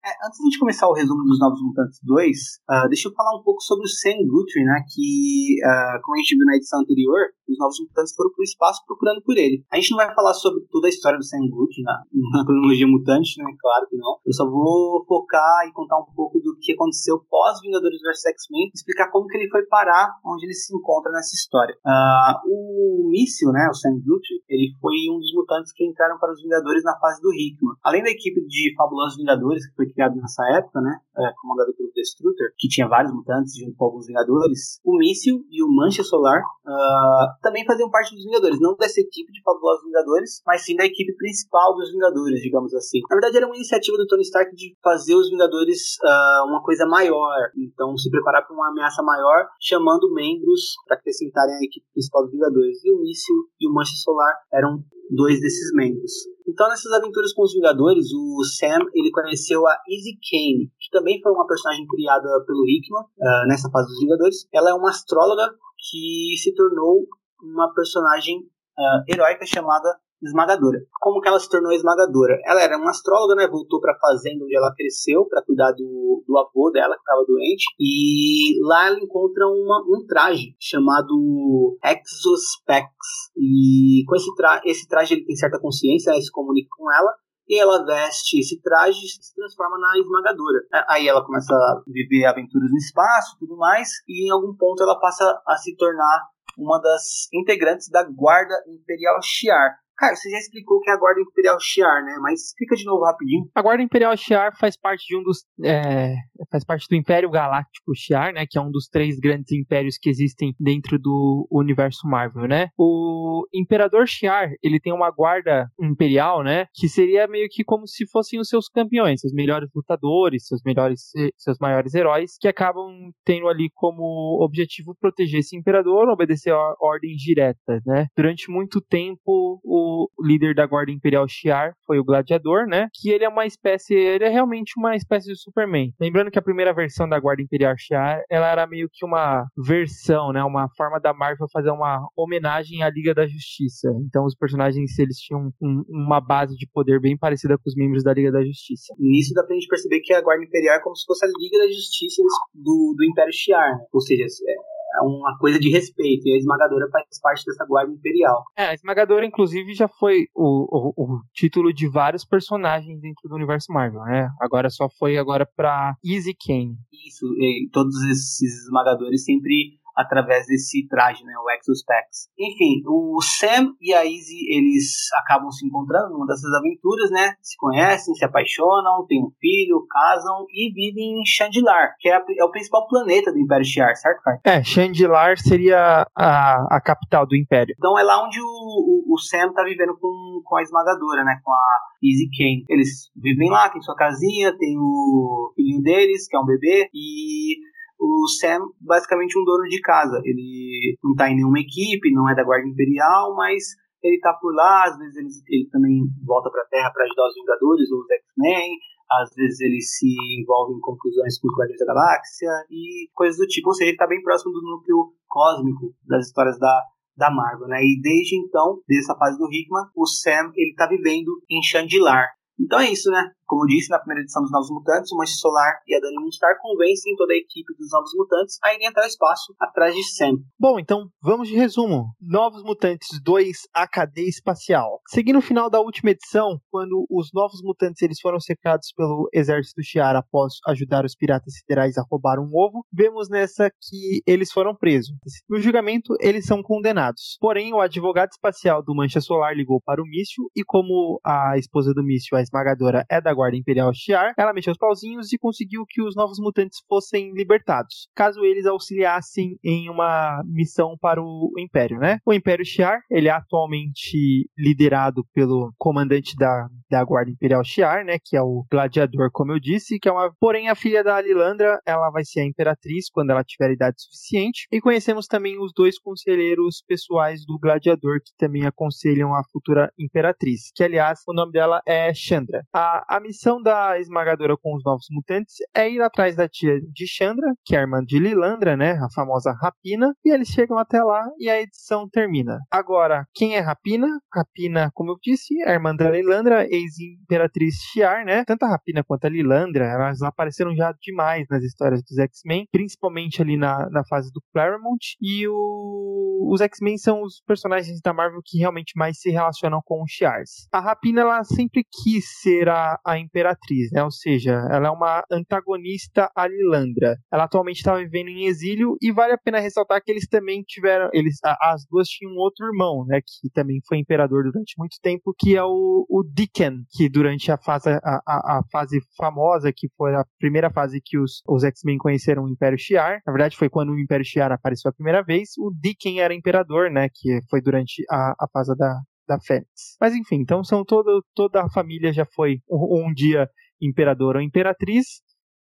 [0.00, 3.08] É, antes de a gente começar o resumo dos Novos Mutantes 2, uh, ah, deixa
[3.08, 4.80] eu falar um pouco sobre o Sam Guthrie, né?
[4.88, 8.48] Que, uh, como a gente viu na edição anterior, os Novos Mutantes foram para o
[8.48, 9.60] espaço procurando por ele.
[9.68, 12.00] A gente não vai falar sobre toda a história do Sam Guthrie na,
[12.32, 13.44] na cronologia mutante, né?
[13.60, 14.16] Claro que não.
[14.24, 19.10] Eu só vou focar e contar um pouco do que aconteceu pós-Vingadores vs X-Men, explicar
[19.10, 21.76] como que ele foi parar onde ele se encontra nessa história.
[21.84, 23.68] Uh, o Míssil, né?
[23.68, 27.20] O Sam Guthrie, ele foi um dos mutantes que entraram para os Vingadores na fase
[27.20, 27.76] do Hickman.
[27.84, 30.98] Além da equipe de Fabulosos Vingadores, que foi criado nessa época, né?
[31.16, 34.80] É, comandado pelo Destructor, que tinha vários mutantes junto com alguns Vingadores.
[34.84, 39.30] O Míssil e o Mancha Solar uh, também faziam parte dos Vingadores, não dessa equipe
[39.32, 43.00] de fabulosos Vingadores, mas sim da equipe principal dos Vingadores, digamos assim.
[43.08, 46.86] Na verdade, era uma iniciativa do Tony Stark de fazer os Vingadores uh, uma coisa
[46.86, 52.22] maior, então se preparar para uma ameaça maior, chamando membros para acrescentarem a equipe principal
[52.22, 52.84] dos Vingadores.
[52.84, 56.12] E o Míssil e o Mancha Solar eram dois desses membros.
[56.48, 61.20] Então, nessas aventuras com os Vingadores, o Sam ele conheceu a Easy Kane, que também
[61.22, 64.48] foi uma personagem criada pelo Hickman uh, nessa fase dos Vingadores.
[64.52, 65.42] Ela é uma astróloga
[65.78, 67.06] que se tornou
[67.42, 69.88] uma personagem uh, heróica chamada
[70.22, 70.78] esmagadora.
[71.00, 72.38] Como que ela se tornou esmagadora?
[72.44, 73.48] Ela era uma astróloga, né?
[73.48, 77.24] Voltou para a fazenda onde ela cresceu para cuidar do, do avô dela que estava
[77.26, 82.90] doente e lá ela encontra uma, um traje chamado Exospex
[83.36, 86.20] e com esse, tra esse traje ele tem certa consciência, né?
[86.20, 87.14] se comunica com ela
[87.50, 90.60] e ela veste esse traje e se transforma na esmagadora.
[90.88, 95.00] Aí ela começa a viver aventuras no espaço, tudo mais, e em algum ponto ela
[95.00, 100.80] passa a se tornar uma das integrantes da Guarda Imperial Shi'ar, Cara, você já explicou
[100.80, 102.16] que é a Guarda Imperial Shi'ar, né?
[102.22, 103.44] Mas explica de novo rapidinho.
[103.54, 105.44] A Guarda Imperial Shi'ar faz parte de um dos.
[105.62, 106.14] É,
[106.50, 108.46] faz parte do Império Galáctico Shi'ar, né?
[108.48, 112.68] Que é um dos três grandes impérios que existem dentro do universo Marvel, né?
[112.78, 116.66] O Imperador Shi'ar, ele tem uma guarda imperial, né?
[116.74, 121.10] Que seria meio que como se fossem os seus campeões, seus melhores lutadores, seus melhores,
[121.36, 127.20] seus maiores heróis, que acabam tendo ali como objetivo proteger esse imperador, obedecer a ordens
[127.20, 128.06] diretas, né?
[128.16, 132.88] Durante muito tempo, o o líder da Guarda Imperial Shi'ar foi o Gladiador, né?
[132.94, 135.92] Que ele é uma espécie, ele é realmente uma espécie de Superman.
[136.00, 140.32] Lembrando que a primeira versão da Guarda Imperial Shi'ar, ela era meio que uma versão,
[140.32, 140.42] né?
[140.42, 143.88] Uma forma da Marvel fazer uma homenagem à Liga da Justiça.
[144.06, 148.02] Então os personagens eles tinham um, uma base de poder bem parecida com os membros
[148.02, 148.94] da Liga da Justiça.
[148.98, 151.58] Nisso dá pra gente perceber que a Guarda Imperial é como se fosse a Liga
[151.58, 152.22] da Justiça
[152.54, 153.84] do, do Império Shi'ar, né?
[153.92, 156.26] Ou seja, é uma coisa de respeito.
[156.26, 158.44] E a esmagadora faz parte dessa guarda imperial.
[158.56, 163.34] É, a esmagadora, inclusive, já foi o, o, o título de vários personagens dentro do
[163.34, 164.30] universo Marvel, né?
[164.40, 166.76] Agora só foi agora pra Easy Kane.
[167.06, 167.26] Isso,
[167.72, 172.28] todos esses esmagadores sempre através desse traje, né, o Exospex.
[172.38, 177.56] Enfim, o Sam e a Izzy, eles acabam se encontrando numa dessas aventuras, né, se
[177.58, 182.44] conhecem, se apaixonam, têm um filho, casam e vivem em Chandilar, que é, a, é
[182.44, 184.40] o principal planeta do Império Shi'ar, certo, cara?
[184.44, 187.74] É, Chandilar seria a, a capital do Império.
[187.78, 191.40] Então é lá onde o, o, o Sam tá vivendo com, com a esmagadora, né,
[191.42, 192.64] com a Izzy Kane.
[192.68, 197.56] Eles vivem lá, tem sua casinha, tem o filhinho deles, que é um bebê, e
[198.00, 200.20] o Sam basicamente um dono de casa.
[200.24, 203.64] Ele não está em nenhuma equipe, não é da Guarda Imperial, mas
[204.02, 207.28] ele está por lá, às vezes ele, ele também volta para a Terra para ajudar
[207.28, 208.78] os Vingadores ou os X-Men,
[209.10, 210.08] às vezes ele se
[210.40, 213.68] envolve em conclusões com os Guardiões da Galáxia e coisas do tipo.
[213.68, 216.82] Ou seja, ele está bem próximo do núcleo cósmico das histórias da,
[217.16, 217.82] da Marvel, né?
[217.82, 222.28] E desde então, desde essa fase do Hickman, o Sam ele está vivendo em Chandilar.
[222.58, 223.32] Então é isso, né?
[223.50, 226.56] Como disse na primeira edição dos Novos Mutantes, o Manche Solar e a Dani Moonstar
[226.62, 230.36] convencem toda a equipe dos Novos Mutantes a irem até o espaço atrás de Sam.
[230.56, 232.14] Bom, então vamos de resumo.
[232.20, 235.00] Novos Mutantes 2, a cadeia espacial.
[235.08, 239.82] Seguindo o final da última edição, quando os Novos Mutantes eles foram cercados pelo exército
[239.82, 244.76] Shi'ar após ajudar os piratas siderais a roubar um ovo, vemos nessa que eles foram
[244.76, 245.16] presos.
[245.48, 247.36] No julgamento, eles são condenados.
[247.40, 251.92] Porém, o advogado espacial do Mancha Solar ligou para o míssil e como a esposa
[251.92, 255.86] do míssil, a esmagadora, é da Guarda Imperial Shi'ar, ela mexeu os pauzinhos e conseguiu
[255.88, 261.98] que os novos mutantes fossem libertados, caso eles auxiliassem em uma missão para o Império,
[261.98, 262.18] né?
[262.26, 268.18] O Império Shi'ar, ele é atualmente liderado pelo comandante da, da Guarda Imperial Shi'ar, né,
[268.22, 271.80] que é o Gladiador, como eu disse, que é uma, porém a filha da Lilandra,
[271.86, 274.66] ela vai ser a imperatriz quando ela tiver idade suficiente.
[274.70, 280.70] E conhecemos também os dois conselheiros pessoais do Gladiador que também aconselham a futura imperatriz,
[280.74, 282.62] que aliás, o nome dela é Chandra.
[282.72, 287.06] A, a missão da esmagadora com os novos mutantes é ir atrás da tia de
[287.06, 291.00] Chandra, que é a irmã de Lilandra, né, a famosa Rapina, e eles chegam até
[291.00, 292.58] lá e a edição termina.
[292.70, 294.08] Agora, quem é Rapina?
[294.34, 298.44] Rapina, como eu disse, é a irmã da Lilandra, ex-imperatriz Shiar, né?
[298.44, 303.40] Tanto a Rapina quanto a Lilandra, elas apareceram já demais nas histórias dos X-Men, principalmente
[303.40, 308.40] ali na, na fase do Claremont, e o, os X-Men são os personagens da Marvel
[308.44, 310.66] que realmente mais se relacionam com os Shiars.
[310.72, 314.02] A Rapina, ela sempre quis ser a, a Imperatriz, né?
[314.02, 317.16] Ou seja, ela é uma antagonista a Lilandra.
[317.32, 321.10] Ela atualmente está vivendo em exílio e vale a pena ressaltar que eles também tiveram,
[321.12, 323.20] eles, as duas tinham outro irmão, né?
[323.20, 327.58] Que também foi imperador durante muito tempo, que é o, o Dicken, que durante a
[327.58, 332.44] fase, a, a, fase famosa, que foi a primeira fase que os, os X-Men conheceram
[332.44, 335.72] o Império Shi'ar, na verdade foi quando o Império Shi'ar apareceu a primeira vez, o
[335.80, 337.08] Dicken era imperador, né?
[337.12, 339.00] Que foi durante a, a fase da,
[339.30, 339.96] da Fênix.
[340.00, 343.48] Mas enfim, então são todo, toda a família já foi um, um dia
[343.80, 345.22] imperador ou imperatriz,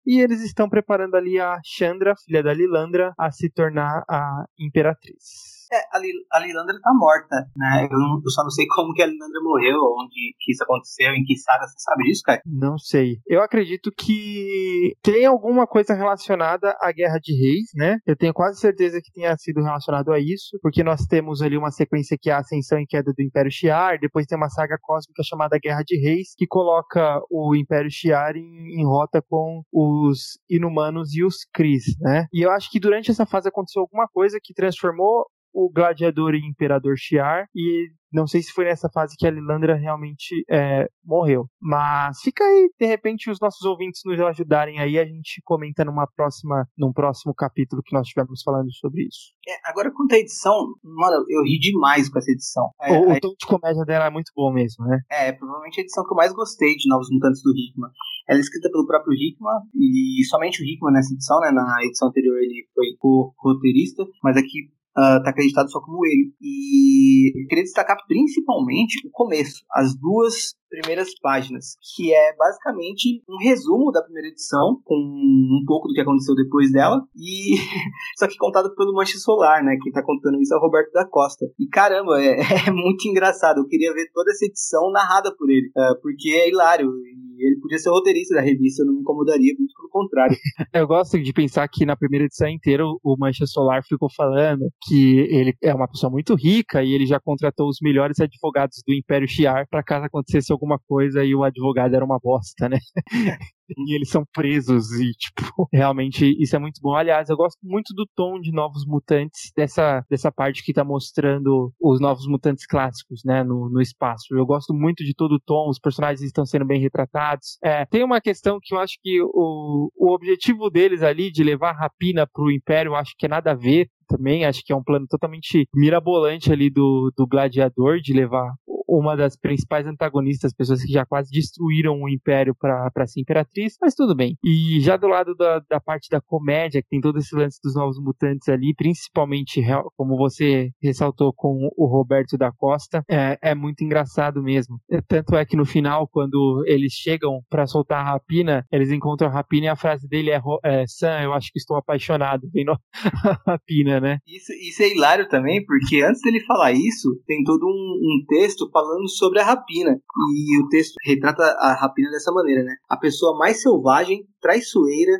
[0.05, 5.62] e eles estão preparando ali a Chandra, filha da Lilandra, a se tornar a imperatriz.
[5.74, 7.88] É, a, Lil, a Lilandra tá morta, né?
[7.91, 11.24] Eu, eu, só não sei como que a Lilandra morreu, onde que isso aconteceu, em
[11.24, 12.41] que saga, você sabe disso, cara?
[12.45, 13.17] Não sei.
[13.28, 17.97] Eu acredito que tem alguma coisa relacionada à Guerra de Reis, né?
[18.05, 21.71] Eu tenho quase certeza que tenha sido relacionado a isso, porque nós temos ali uma
[21.71, 25.24] sequência que é a ascensão e queda do Império Shi'ar, depois tem uma saga cósmica
[25.24, 31.15] chamada Guerra de Reis, que coloca o Império Shi'ar em, em rota com os Inumanos
[31.15, 32.28] e os Kree, né?
[32.32, 36.45] E eu acho que durante essa fase aconteceu alguma coisa que transformou o gladiador e
[36.45, 41.47] imperador Shiar e não sei se foi nessa fase que a Lilandra realmente é, morreu.
[41.59, 46.05] Mas fica aí, de repente, os nossos ouvintes nos ajudarem aí, a gente comenta numa
[46.15, 49.33] próxima, num próximo capítulo que nós estivermos falando sobre isso.
[49.49, 52.69] É, agora, quanto à edição, mano, eu ri demais com essa edição.
[52.79, 54.99] É, o, o tom de comédia dela é muito bom mesmo, né?
[55.09, 57.89] É, provavelmente a edição que eu mais gostei de Novos Mutantes do Hickman.
[58.29, 61.51] Ela é escrita pelo próprio Hickman, e somente o Hickman nessa edição, né?
[61.51, 66.33] Na edição anterior ele foi o roteirista, mas aqui está uh, acreditado só como ele.
[66.41, 73.38] E eu queria destacar principalmente o começo, as duas primeiras páginas, que é basicamente um
[73.38, 77.55] resumo da primeira edição, com um pouco do que aconteceu depois dela, e
[78.17, 79.78] só que contado pelo Manche Solar, né?
[79.84, 81.45] Quem tá contando isso é o Roberto da Costa.
[81.59, 83.59] E caramba, é, é muito engraçado.
[83.59, 86.89] Eu queria ver toda essa edição narrada por ele, uh, porque é hilário.
[87.05, 90.36] E ele podia ser roteirista da revista, eu não me incomodaria, muito pelo contrário.
[90.74, 95.19] eu gosto de pensar que na primeira edição inteira o Mancha Solar ficou falando que
[95.30, 99.28] ele é uma pessoa muito rica e ele já contratou os melhores advogados do Império
[99.28, 102.78] Shiar para caso acontecesse alguma coisa e o advogado era uma bosta, né?
[103.78, 106.95] e eles são presos e, tipo, realmente isso é muito bom.
[106.95, 111.72] Aliás, eu gosto muito do tom de Novos Mutantes, dessa, dessa parte que tá mostrando
[111.80, 114.26] os Novos Mutantes clássicos, né, no, no espaço.
[114.32, 117.57] Eu gosto muito de todo o tom, os personagens estão sendo bem retratados.
[117.64, 121.72] É, tem uma questão que eu acho que o, o objetivo deles ali de levar
[121.72, 124.45] a rapina pro Império, eu acho que é nada a ver também.
[124.45, 128.53] Acho que é um plano totalmente mirabolante ali do, do gladiador de levar
[128.88, 133.95] uma das principais antagonistas, pessoas que já quase destruíram o império para ser imperatriz, mas
[133.95, 134.38] tudo bem.
[134.43, 137.75] E já do lado da, da parte da comédia, que tem todo esse lance dos
[137.75, 139.61] novos mutantes ali, principalmente,
[139.95, 144.79] como você ressaltou com o Roberto da Costa, é, é muito engraçado mesmo.
[144.89, 149.29] É, tanto é que no final, quando eles chegam para soltar a rapina, eles encontram
[149.29, 152.71] a rapina e a frase dele é, é Sam, eu acho que estou apaixonado, vendo
[152.93, 154.19] a rapina, né?
[154.27, 158.69] Isso, isso é hilário também, porque antes dele falar isso, tem todo um, um texto
[158.74, 159.91] falando sobre a rapina.
[160.36, 162.76] E o texto retrata a rapina dessa maneira, né?
[162.89, 165.13] A pessoa mais selvagem, traiçoeira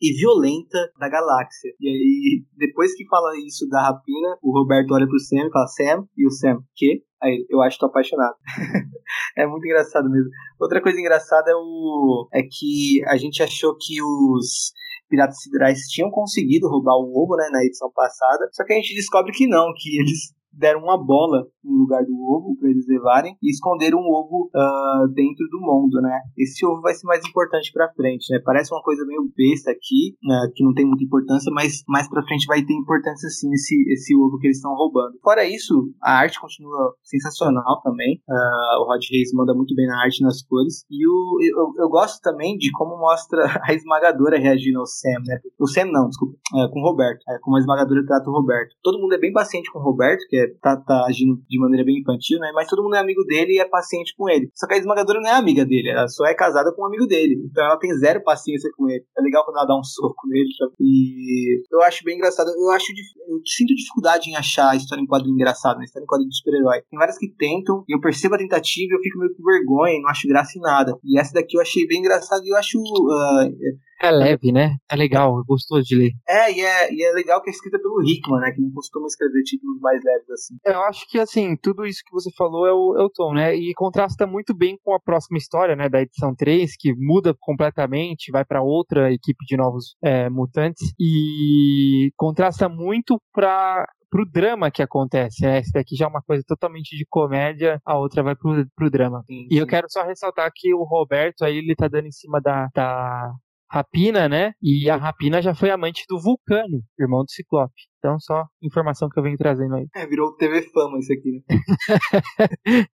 [0.00, 1.72] e violenta da galáxia.
[1.78, 5.66] E aí, depois que fala isso da rapina, o Roberto olha pro Sam e fala,
[5.66, 7.02] Sam, e o Sam, que?
[7.22, 8.34] Aí, eu acho que tô apaixonado.
[9.36, 10.30] é muito engraçado mesmo.
[10.58, 14.72] Outra coisa engraçada é o é que a gente achou que os
[15.10, 18.94] Piratas Siderais tinham conseguido roubar o ovo, né, na edição passada, só que a gente
[18.94, 23.36] descobre que não, que eles deram uma bola no lugar do ovo para eles levarem
[23.42, 26.20] e esconderam um ovo uh, dentro do mundo, né?
[26.36, 28.40] Esse ovo vai ser mais importante para frente, né?
[28.44, 30.50] Parece uma coisa meio besta aqui, né?
[30.54, 34.16] que não tem muita importância, mas mais para frente vai ter importância sim esse, esse
[34.16, 35.18] ovo que eles estão roubando.
[35.22, 38.20] Fora isso, a arte continua sensacional também.
[38.28, 40.84] Uh, o Rod Reis manda muito bem na arte, nas cores.
[40.90, 45.38] E o, eu, eu gosto também de como mostra a esmagadora reagindo ao Sam, né?
[45.58, 47.20] O Sam não, desculpa, é, com o Roberto.
[47.28, 48.74] É, como a esmagadora trata o Roberto.
[48.82, 51.84] Todo mundo é bem paciente com o Roberto, que é, tá, tá agindo de maneira
[51.84, 52.50] bem infantil, né?
[52.54, 54.50] Mas todo mundo é amigo dele e é paciente com ele.
[54.54, 57.06] Só que a esmagadora não é amiga dele, ela só é casada com um amigo
[57.06, 57.36] dele.
[57.50, 59.04] Então ela tem zero paciência com ele.
[59.18, 60.50] É legal quando ela dá um soco nele.
[60.56, 60.72] Sabe?
[60.80, 62.48] E eu acho bem engraçado.
[62.48, 62.86] Eu acho
[63.28, 65.84] eu sinto dificuldade em achar a história em quadrinho engraçada, né?
[65.84, 66.82] História em quadrinho de super-herói.
[66.90, 70.00] Tem várias que tentam, e eu percebo a tentativa e eu fico meio com vergonha,
[70.00, 70.96] não acho graça em nada.
[71.04, 72.78] E essa daqui eu achei bem engraçada e eu acho.
[72.78, 74.76] Uh, é leve, né?
[74.90, 76.12] É legal, gostou de ler.
[76.26, 78.50] É e, é, e é legal que é escrita pelo Hickman, né?
[78.50, 80.54] Que não costuma escrever títulos mais leves assim.
[80.64, 83.54] Eu acho que, assim, tudo isso que você falou é o, é o tom, né?
[83.54, 85.88] E contrasta muito bem com a próxima história, né?
[85.88, 90.92] Da edição 3, que muda completamente, vai para outra equipe de novos é, mutantes.
[90.98, 95.60] E contrasta muito pra pro drama que acontece, né?
[95.60, 99.22] Esse daqui já é uma coisa totalmente de comédia, a outra vai pro, pro drama.
[99.26, 99.48] Sim, sim.
[99.50, 102.68] E eu quero só ressaltar que o Roberto aí, ele tá dando em cima da,
[102.74, 103.32] da
[103.70, 104.52] Rapina, né?
[104.60, 107.72] E a Rapina já foi amante do Vulcano, irmão do Ciclope.
[107.98, 109.86] Então, só informação que eu venho trazendo aí.
[109.94, 111.42] É, virou TV Fama isso aqui, né?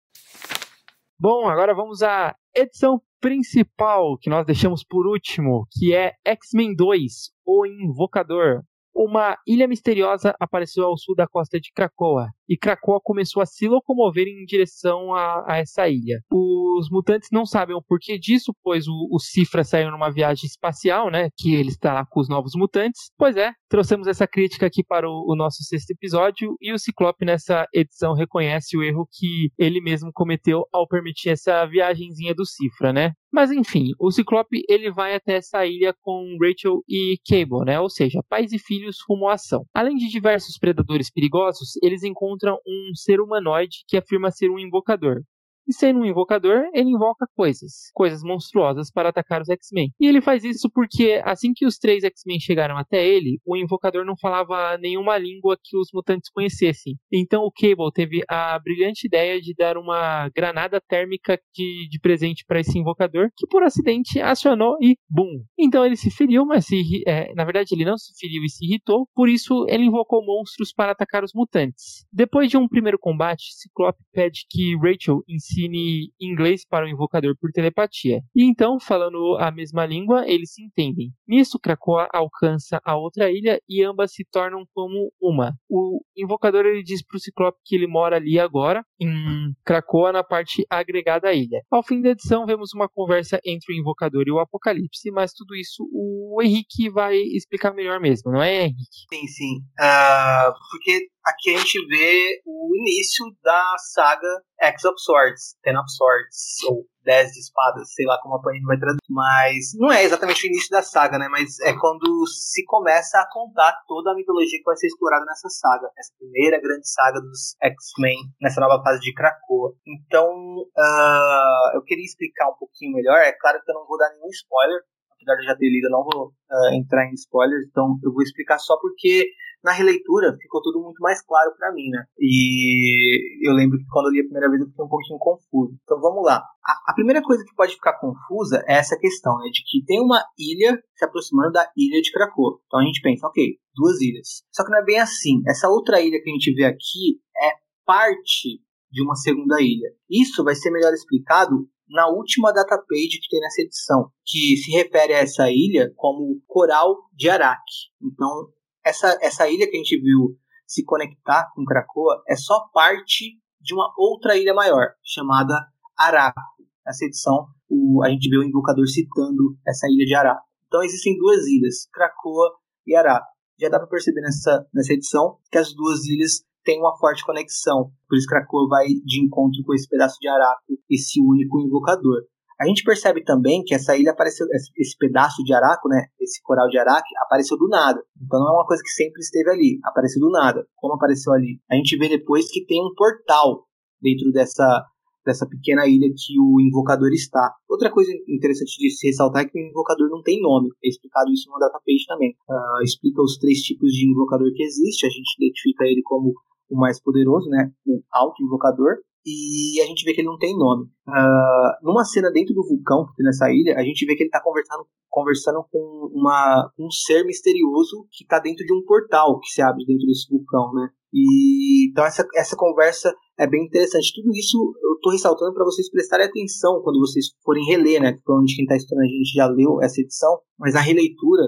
[1.19, 7.31] Bom, agora vamos à edição principal que nós deixamos por último, que é X-Men 2,
[7.47, 8.63] O Invocador.
[8.99, 13.69] Uma ilha misteriosa apareceu ao sul da costa de Krakoa, e Krakoa começou a se
[13.69, 16.23] locomover em direção a, a essa ilha.
[16.33, 21.11] Os mutantes não sabem o porquê disso, pois o, o Cifra saiu numa viagem espacial,
[21.11, 21.29] né?
[21.37, 23.11] Que ele está lá com os novos mutantes.
[23.19, 27.27] Pois é, trouxemos essa crítica aqui para o, o nosso sexto episódio, e o Ciclope
[27.27, 32.93] nessa edição reconhece o erro que ele mesmo cometeu ao permitir essa viagemzinha do Cifra,
[32.93, 33.13] né?
[33.37, 37.79] Mas enfim, o Ciclope ele vai até essa ilha com Rachel e Cable, né?
[37.79, 39.67] Ou seja, pais e filhos rumo à ação.
[39.75, 45.21] Além de diversos predadores perigosos, eles encontram um ser humanoide que afirma ser um invocador.
[45.69, 49.91] E sendo um invocador, ele invoca coisas, coisas monstruosas para atacar os X-Men.
[49.99, 54.05] E ele faz isso porque assim que os três X-Men chegaram até ele, o invocador
[54.05, 56.95] não falava nenhuma língua que os mutantes conhecessem.
[57.13, 62.45] Então o Cable teve a brilhante ideia de dar uma granada térmica de, de presente
[62.47, 65.43] para esse invocador, que por acidente acionou e bum.
[65.59, 68.65] Então ele se feriu, mas se, é, na verdade ele não se feriu e se
[68.65, 72.07] irritou, por isso ele invocou monstros para atacar os mutantes.
[72.13, 77.35] Depois de um primeiro combate, Ciclope pede que Rachel ensine ensine inglês para o invocador
[77.41, 78.21] por telepatia.
[78.35, 81.13] E então, falando a mesma língua, eles se entendem.
[81.27, 85.55] Nisso, Krakoa alcança a outra ilha e ambas se tornam como uma.
[85.69, 90.23] O invocador ele diz para o Ciclope que ele mora ali agora, em Krakoa, na
[90.23, 91.63] parte agregada à ilha.
[91.71, 95.55] Ao fim da edição, vemos uma conversa entre o invocador e o Apocalipse, mas tudo
[95.55, 99.07] isso o Henrique vai explicar melhor mesmo, não é, Henrique?
[99.13, 99.57] Sim, sim.
[99.81, 105.91] Uh, porque aqui a gente vê o início da saga X of Swords, Ten of
[105.91, 109.01] Swords, ou Dez de Espadas, sei lá como a Panini vai traduzir.
[109.09, 111.29] Mas não é exatamente o início da saga, né?
[111.29, 115.49] Mas é quando se começa a contar toda a mitologia que vai ser explorada nessa
[115.49, 115.89] saga.
[115.97, 119.75] Essa primeira grande saga dos X-Men, nessa nova fase de Krakoa.
[119.87, 123.19] Então, uh, eu queria explicar um pouquinho melhor.
[123.19, 124.83] É claro que eu não vou dar nenhum spoiler,
[125.27, 128.13] apesar de eu já ter lido, eu não vou uh, entrar em spoilers, então eu
[128.13, 129.29] vou explicar só porque
[129.65, 132.05] na releitura ficou tudo muito mais claro para mim, né?
[132.21, 135.77] E eu lembro que quando eu li a primeira vez eu fiquei um pouquinho confuso.
[135.83, 136.37] Então vamos lá.
[136.65, 139.49] A, a primeira coisa que pode ficar confusa é essa questão, né?
[139.51, 142.61] De que tem uma ilha se aproximando da ilha de Krakow.
[142.67, 144.45] Então a gente pensa, ok, duas ilhas.
[144.53, 145.43] Só que não é bem assim.
[145.49, 147.51] Essa outra ilha que a gente vê aqui é
[147.85, 148.61] parte
[148.91, 149.91] de uma segunda ilha.
[150.09, 154.71] Isso vai ser melhor explicado na última data page que tem nessa edição, que se
[154.73, 157.63] refere a essa ilha como Coral de Arak.
[158.03, 158.49] Então,
[158.85, 163.75] essa, essa ilha que a gente viu se conectar com Krakoa é só parte de
[163.75, 165.55] uma outra ilha maior, chamada
[165.97, 166.41] Araco.
[166.85, 170.47] Nessa edição, o, a gente vê o invocador citando essa ilha de Araco.
[170.67, 172.53] Então existem duas ilhas, Krakoa
[172.87, 173.27] e Araco.
[173.59, 177.91] Já dá para perceber nessa, nessa edição que as duas ilhas têm uma forte conexão.
[178.09, 182.23] Por isso Krakoa vai de encontro com esse pedaço de Araco, esse único invocador.
[182.61, 186.69] A gente percebe também que essa ilha apareceu, esse pedaço de Araco, né, esse coral
[186.69, 188.03] de Araque, apareceu do nada.
[188.21, 190.67] Então não é uma coisa que sempre esteve ali, apareceu do nada.
[190.75, 191.61] Como apareceu ali?
[191.71, 193.67] A gente vê depois que tem um portal
[194.01, 194.87] dentro dessa,
[195.25, 197.53] dessa pequena ilha que o invocador está.
[197.69, 200.71] Outra coisa interessante de se ressaltar é que o invocador não tem nome.
[200.83, 202.35] É explicado isso no database também.
[202.49, 205.05] Uh, explica os três tipos de invocador que existe.
[205.05, 206.33] A gente identifica ele como
[206.69, 207.71] o mais poderoso, né?
[207.87, 208.97] O alto invocador
[209.27, 210.85] e a gente vê que ele não tem nome.
[211.09, 214.29] Uh, numa cena dentro do vulcão que tem nessa ilha, a gente vê que ele
[214.29, 219.49] está conversando, conversando com uma, um ser misterioso que está dentro de um portal que
[219.49, 220.91] se abre dentro desse vulcão, né?
[221.13, 224.13] E então essa, essa conversa é bem interessante.
[224.15, 228.13] Tudo isso eu estou ressaltando para vocês prestarem atenção quando vocês forem reler, né?
[228.25, 231.43] Provavelmente quem está estudando a gente já leu essa edição, mas a releitura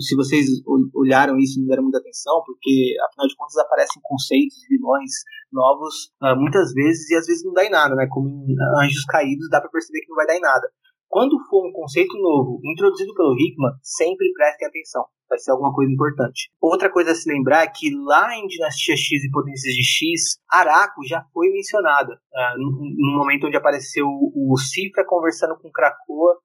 [0.00, 0.46] se vocês
[0.94, 5.10] olharam isso e não deram muita atenção, porque afinal de contas aparecem conceitos de vilões
[5.52, 8.06] novos uh, muitas vezes e às vezes não dá em nada, né?
[8.10, 8.54] Como em
[8.84, 10.68] Anjos Caídos dá para perceber que não vai dar em nada.
[11.08, 15.04] Quando for um conceito novo introduzido pelo Hickman, sempre prestem atenção.
[15.28, 16.50] Vai ser alguma coisa importante.
[16.60, 20.38] Outra coisa a se lembrar é que lá em Dinastia X e Potências de X,
[20.50, 22.14] Araco já foi mencionada.
[22.14, 26.36] Uh, no, no, momento onde apareceu o Cifra conversando com Krakoa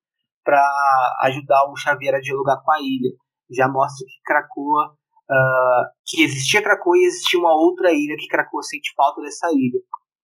[0.50, 0.64] para
[1.30, 3.14] ajudar o Xavier a dialogar com a ilha.
[3.52, 4.96] Já mostra que Krakoa,
[5.30, 9.80] uh, que existia Krakoa e existia uma outra ilha que Krakoa sente falta dessa ilha.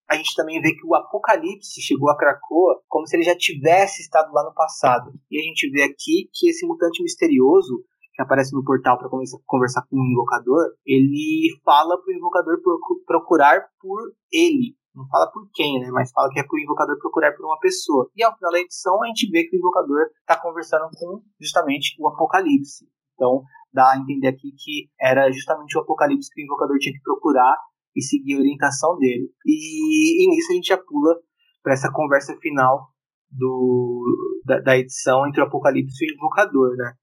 [0.09, 4.01] A gente também vê que o Apocalipse chegou a Krakoa como se ele já tivesse
[4.01, 5.11] estado lá no passado.
[5.29, 7.83] E a gente vê aqui que esse mutante misterioso
[8.15, 9.09] que aparece no portal para
[9.45, 12.57] conversar com o invocador, ele fala para o invocador
[13.05, 13.99] procurar por
[14.31, 15.89] ele, não fala por quem, né?
[15.91, 18.09] Mas fala que é para o invocador procurar por uma pessoa.
[18.15, 21.95] E ao final da edição a gente vê que o invocador está conversando com justamente
[21.99, 22.87] o Apocalipse.
[23.13, 23.43] Então
[23.73, 27.57] dá a entender aqui que era justamente o Apocalipse que o invocador tinha que procurar
[27.95, 29.29] e seguir a orientação dele.
[29.45, 31.15] E, e nisso a gente já pula
[31.61, 32.89] para essa conversa final
[33.29, 36.93] do, da, da, edição entre o Apocalipse e o invocador, né?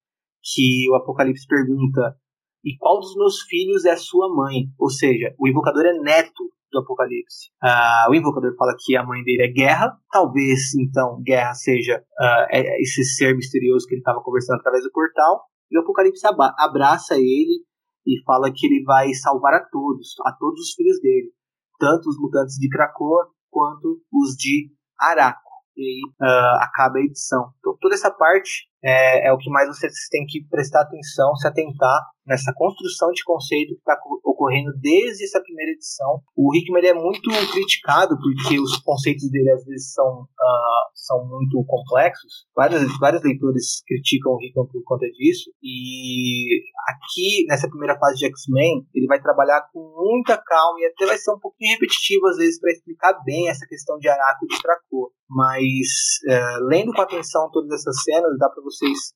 [0.43, 2.17] Que o Apocalipse pergunta:
[2.65, 4.69] e qual dos meus filhos é sua mãe?
[4.79, 7.51] Ou seja, o invocador é neto do Apocalipse.
[7.63, 9.97] Uh, o invocador fala que a mãe dele é Guerra.
[10.11, 12.47] Talvez, então, Guerra seja uh,
[12.81, 15.45] esse ser misterioso que ele estava conversando através do portal.
[15.71, 16.27] E o Apocalipse
[16.59, 17.65] abraça ele
[18.07, 21.31] e fala que ele vai salvar a todos, a todos os filhos dele.
[21.79, 25.41] Tanto os mutantes de Krakoa quanto os de Araco.
[25.77, 27.53] E aí uh, acaba a edição.
[27.59, 31.47] Então toda essa parte é, é o que mais vocês têm que prestar atenção, se
[31.47, 36.21] atentar nessa construção de conceito que está ocorrendo desde essa primeira edição.
[36.37, 41.25] O Hickman ele é muito criticado porque os conceitos dele às vezes são, uh, são
[41.27, 42.47] muito complexos.
[42.55, 45.51] Vários leitores criticam o Hickman por conta disso.
[45.63, 51.07] E aqui, nessa primeira fase de X-Men, ele vai trabalhar com muita calma e até
[51.07, 54.49] vai ser um pouquinho repetitivo às vezes para explicar bem essa questão de Araco e
[54.49, 55.11] de Krakoa.
[55.29, 55.89] Mas,
[56.29, 59.13] uh, lendo com atenção todas essas cenas, dá para vocês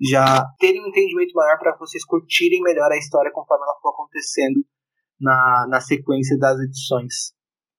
[0.00, 4.64] já terem um entendimento maior para vocês curtirem melhor a história conforme ela for acontecendo
[5.20, 7.32] na, na sequência das edições.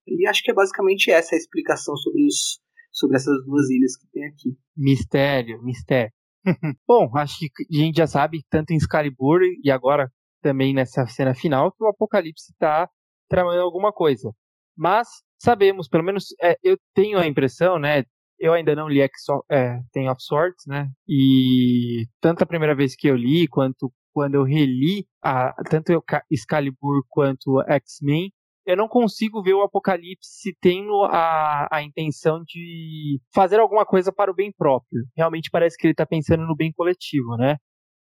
[0.07, 2.59] E acho que é basicamente essa a explicação sobre, os,
[2.91, 4.57] sobre essas duas ilhas que tem aqui.
[4.75, 6.11] Mistério, mistério.
[6.87, 10.09] Bom, acho que a gente já sabe, tanto em Excalibur e agora
[10.41, 12.89] também nessa cena final, que o Apocalipse está
[13.27, 14.31] tramando alguma coisa.
[14.75, 15.07] Mas
[15.37, 18.03] sabemos, pelo menos é, eu tenho a impressão, né,
[18.39, 20.89] eu ainda não li X, é, Ten of Swords, né?
[21.07, 27.03] E tanto a primeira vez que eu li, quanto quando eu reli a, tanto Excalibur
[27.07, 28.31] quanto X-Men,
[28.65, 34.31] eu não consigo ver o Apocalipse tendo a, a intenção de fazer alguma coisa para
[34.31, 35.05] o bem próprio.
[35.15, 37.57] Realmente parece que ele está pensando no bem coletivo, né?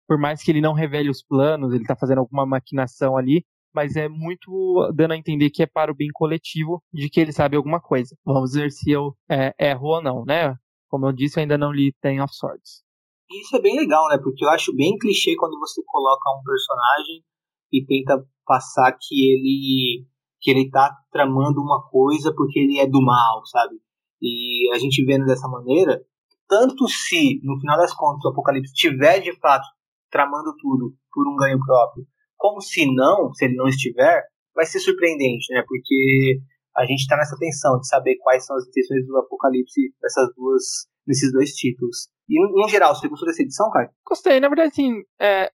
[0.07, 3.45] Por mais que ele não revele os planos, ele está fazendo alguma maquinação ali,
[3.75, 7.33] mas é muito dando a entender que é para o bem coletivo de que ele
[7.33, 8.17] sabe alguma coisa.
[8.25, 10.57] Vamos ver se eu é, erro ou não, né?
[10.89, 12.85] Como eu disse, eu ainda não li Ten of Swords.
[13.31, 14.19] Isso é bem legal, né?
[14.23, 17.25] Porque eu acho bem clichê quando você coloca um personagem
[17.73, 20.07] e tenta passar que ele
[20.41, 23.77] que ele tá tramando uma coisa porque ele é do mal, sabe?
[24.21, 26.05] E a gente vendo dessa maneira,
[26.47, 29.67] tanto se no final das contas o Apocalipse tiver de fato
[30.11, 32.07] tramando tudo por um ganho próprio,
[32.37, 34.23] como se não, se ele não estiver,
[34.55, 35.63] vai ser surpreendente, né?
[35.67, 36.41] Porque
[36.77, 40.63] a gente está nessa tensão de saber quais são as intenções do Apocalipse nessas duas,
[41.07, 42.09] nesses dois títulos.
[42.29, 43.91] E, no geral, você gostou dessa edição, cara?
[44.07, 44.41] Gostei.
[44.41, 45.51] Na verdade, assim, é,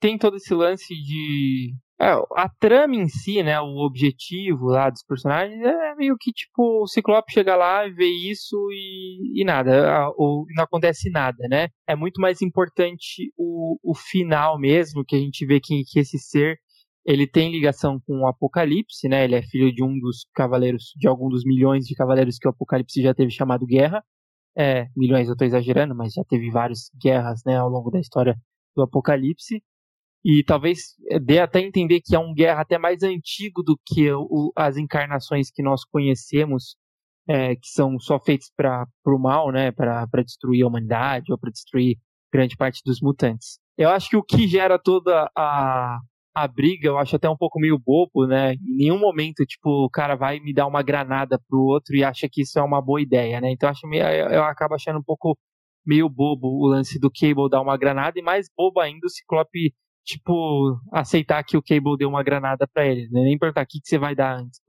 [0.00, 5.02] tem todo esse lance de é, a trama em si, né, o objetivo lá dos
[5.02, 10.10] personagens é meio que tipo o Ciclope chega lá e vê isso e, e nada,
[10.16, 11.68] ou não acontece nada, né?
[11.86, 16.18] É muito mais importante o, o final mesmo, que a gente vê que, que esse
[16.18, 16.58] ser
[17.04, 19.24] ele tem ligação com o Apocalipse, né?
[19.24, 22.50] Ele é filho de um dos cavaleiros, de algum dos milhões de cavaleiros que o
[22.50, 24.02] Apocalipse já teve chamado Guerra.
[24.56, 28.36] É, milhões eu estou exagerando, mas já teve várias guerras, né, ao longo da história
[28.74, 29.62] do Apocalipse
[30.24, 34.12] e talvez eh, dê até entender que é um guerra até mais antigo do que
[34.12, 36.76] o, as encarnações que nós conhecemos
[37.28, 39.70] é, que são só feitos para o mal, né?
[39.70, 41.96] Para destruir a humanidade ou para destruir
[42.32, 43.58] grande parte dos mutantes.
[43.78, 45.98] Eu acho que o que gera toda a,
[46.34, 48.54] a briga, eu acho até um pouco meio bobo, né?
[48.54, 52.28] Em nenhum momento, tipo, o cara vai me dar uma granada pro outro e acha
[52.30, 53.52] que isso é uma boa ideia, né?
[53.52, 55.38] Então eu acho meio, eu acabo achando um pouco
[55.86, 59.72] meio bobo o lance do Cable dar uma granada e mais bobo ainda o Ciclope
[60.04, 63.22] tipo, aceitar que o Cable deu uma granada para ele, né?
[63.22, 64.60] Nem perguntar o que, que você vai dar antes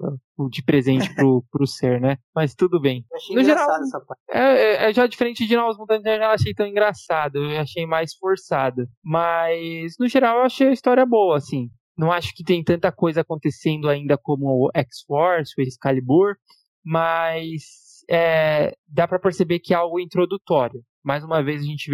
[0.49, 2.17] de presente pro, pro ser, né?
[2.35, 3.05] Mas tudo bem.
[3.11, 4.21] Eu achei no geral, essa parte.
[4.29, 7.85] É, é, é, já diferente de Novos Mutantes, eu já achei tão engraçado, eu achei
[7.85, 8.87] mais forçado.
[9.03, 11.69] Mas, no geral, eu achei a história boa, assim.
[11.97, 16.35] Não acho que tem tanta coisa acontecendo ainda como o X-Force, o Excalibur,
[16.83, 21.89] mas é, dá para perceber que é algo introdutório mais uma vez a gente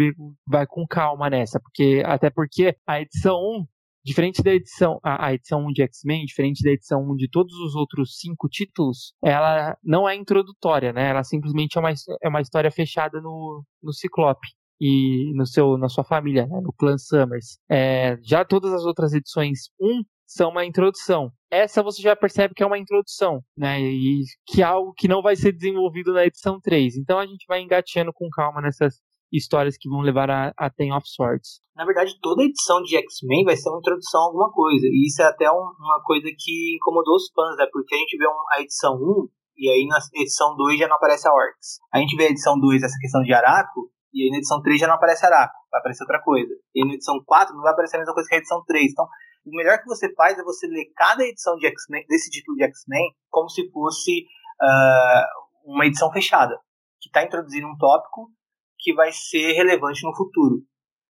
[0.46, 3.66] vai com calma nessa, porque até porque a edição 1,
[4.04, 7.54] diferente da edição, a, a edição 1 de X-Men, diferente da edição 1 de todos
[7.54, 11.10] os outros cinco títulos, ela não é introdutória, né?
[11.10, 11.92] Ela simplesmente é uma,
[12.22, 14.48] é uma história fechada no, no Ciclope
[14.80, 17.58] e no seu, na sua família, né, no clã Summers.
[17.68, 21.32] É, já todas as outras edições 1 são uma introdução.
[21.50, 23.80] Essa você já percebe que é uma introdução, né?
[23.80, 26.98] E que é algo que não vai ser desenvolvido na edição 3.
[26.98, 29.00] Então a gente vai engateando com calma nessas
[29.32, 31.60] histórias que vão levar a, a Ten of Swords.
[31.74, 34.86] Na verdade, toda edição de X-Men vai ser uma introdução a alguma coisa.
[34.86, 37.66] E isso é até um, uma coisa que incomodou os fãs, né?
[37.72, 40.96] Porque a gente vê um, a edição 1 e aí na edição 2 já não
[40.96, 41.80] aparece a Orcs.
[41.92, 44.80] A gente vê a edição 2 essa questão de Araco, e aí na edição 3
[44.80, 46.52] já não aparece Araco, vai aparecer outra coisa.
[46.74, 48.92] E na edição 4 não vai aparecer a mesma coisa que a edição 3.
[48.92, 49.06] Então,
[49.48, 51.70] o melhor que você faz é você ler cada edição de
[52.08, 54.26] desse título de X-Men, como se fosse
[54.62, 56.58] uh, uma edição fechada,
[57.00, 58.30] que está introduzindo um tópico
[58.78, 60.62] que vai ser relevante no futuro.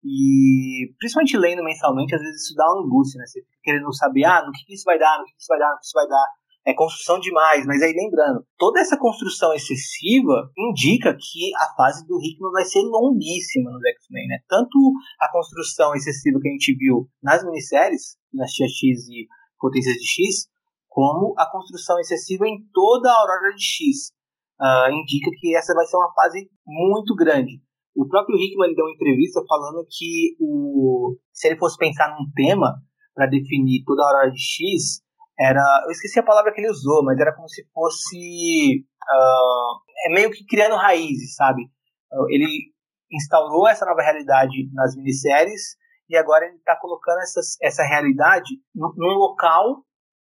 [0.03, 3.25] E principalmente lendo mensalmente, às vezes isso dá uma angústia, né?
[3.27, 5.47] Você fica querendo saber, ah, no que, que isso vai dar, no que, que isso
[5.49, 6.25] vai dar, no que isso vai dar.
[6.63, 12.19] É construção demais, mas aí lembrando, toda essa construção excessiva indica que a fase do
[12.21, 14.37] Hickman vai ser longuíssima no X-Men, né?
[14.47, 14.77] Tanto
[15.19, 19.27] a construção excessiva que a gente viu nas minisséries, Dinastia X e
[19.59, 20.47] Potências de X,
[20.87, 24.11] como a construção excessiva em toda a Aurora de X.
[24.59, 27.61] Uh, indica que essa vai ser uma fase muito grande.
[27.95, 32.75] O próprio Hickman deu uma entrevista falando que o, se ele fosse pensar num tema
[33.13, 35.01] para definir toda a Aurora de X,
[35.39, 35.61] era.
[35.85, 38.85] Eu esqueci a palavra que ele usou, mas era como se fosse.
[39.01, 41.63] Uh, é meio que criando raízes, sabe?
[42.11, 42.71] Uh, ele
[43.11, 45.75] instaurou essa nova realidade nas minisséries
[46.11, 49.81] e agora ele está colocando essas, essa realidade num, local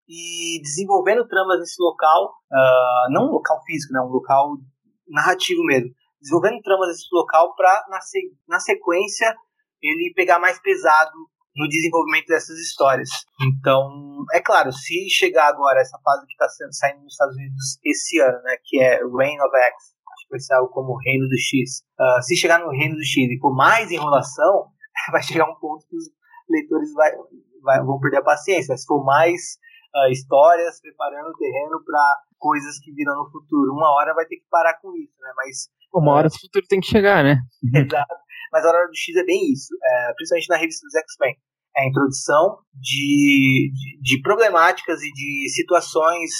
[0.05, 4.57] e desenvolvendo tramas nesse local, uh, não um local físico, né, um local
[5.07, 7.99] narrativo mesmo, desenvolvendo tramas nesse local para na,
[8.49, 9.34] na sequência
[9.82, 11.13] ele pegar mais pesado
[11.55, 13.09] no desenvolvimento dessas histórias.
[13.41, 18.19] Então, é claro, se chegar agora essa fase que está saindo nos Estados Unidos esse
[18.19, 21.38] ano, né, que é Reign of X, acho que vai ser algo como Reino do
[21.39, 21.84] X.
[21.97, 24.67] Uh, se chegar no Reino do X e for mais enrolação,
[25.11, 26.05] vai chegar um ponto que os
[26.49, 27.11] leitores vai,
[27.61, 28.75] vai, vão perder a paciência.
[28.77, 29.57] Se for mais
[29.95, 34.37] uh, histórias preparando o terreno para coisas que virão no futuro, uma hora vai ter
[34.37, 35.31] que parar com isso, né?
[35.35, 37.37] Mas uma hora esse futuro tem que chegar, né?
[37.73, 38.15] Exato.
[38.51, 41.35] Mas a Hora do X é bem isso, é, principalmente na revista dos X-Men.
[41.77, 46.31] É a introdução de, de, de, problemáticas e de situações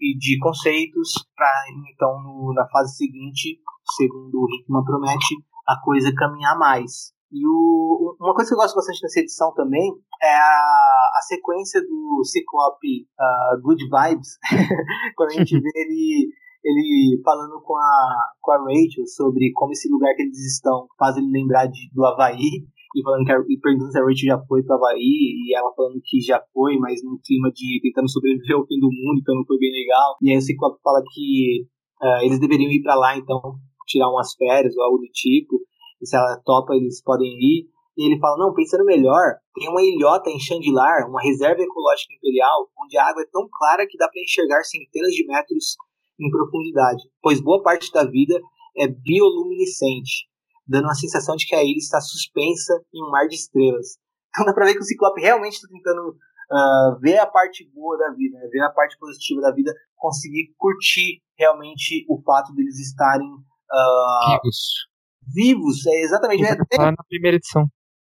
[0.00, 1.52] e de conceitos para,
[1.92, 3.58] então, no, na fase seguinte,
[3.96, 5.34] segundo o Hickman promete,
[5.66, 7.12] a coisa caminhar mais.
[7.36, 11.82] E o, uma coisa que eu gosto bastante dessa edição também é a, a sequência
[11.82, 14.38] do Ciclope uh, Good Vibes,
[15.16, 16.32] quando a gente vê ele
[16.64, 21.16] ele falando com a, com a Rachel sobre como esse lugar que eles estão faz
[21.16, 22.66] ele lembrar de, do Havaí,
[22.96, 25.72] e, falando que a, e perguntando se a Rachel já foi para Havaí, e ela
[25.76, 29.36] falando que já foi, mas num clima de tentando sobreviver ao fim do mundo, então
[29.36, 30.16] não foi bem legal.
[30.22, 31.68] E aí o Ciclope fala que
[32.02, 33.38] uh, eles deveriam ir para lá, então,
[33.86, 35.60] tirar umas férias ou algo do tipo,
[36.00, 37.68] e se ela topa, eles podem ir.
[37.96, 42.68] E ele fala: não, pensando melhor, tem uma ilhota em Chandilar, uma reserva ecológica imperial,
[42.78, 45.76] onde a água é tão clara que dá para enxergar centenas de metros
[46.20, 48.40] em profundidade, pois boa parte da vida
[48.76, 50.28] é bioluminescente,
[50.66, 53.98] dando a sensação de que a ilha está suspensa em um mar de estrelas.
[54.36, 57.96] Então dá pra ver que o Ciclope realmente está tentando uh, ver a parte boa
[57.96, 58.46] da vida, né?
[58.52, 64.88] ver a parte positiva da vida, conseguir curtir realmente o fato deles estarem uh, vivos.
[65.26, 66.44] Vivos, é exatamente.
[66.44, 67.66] É até, na primeira edição.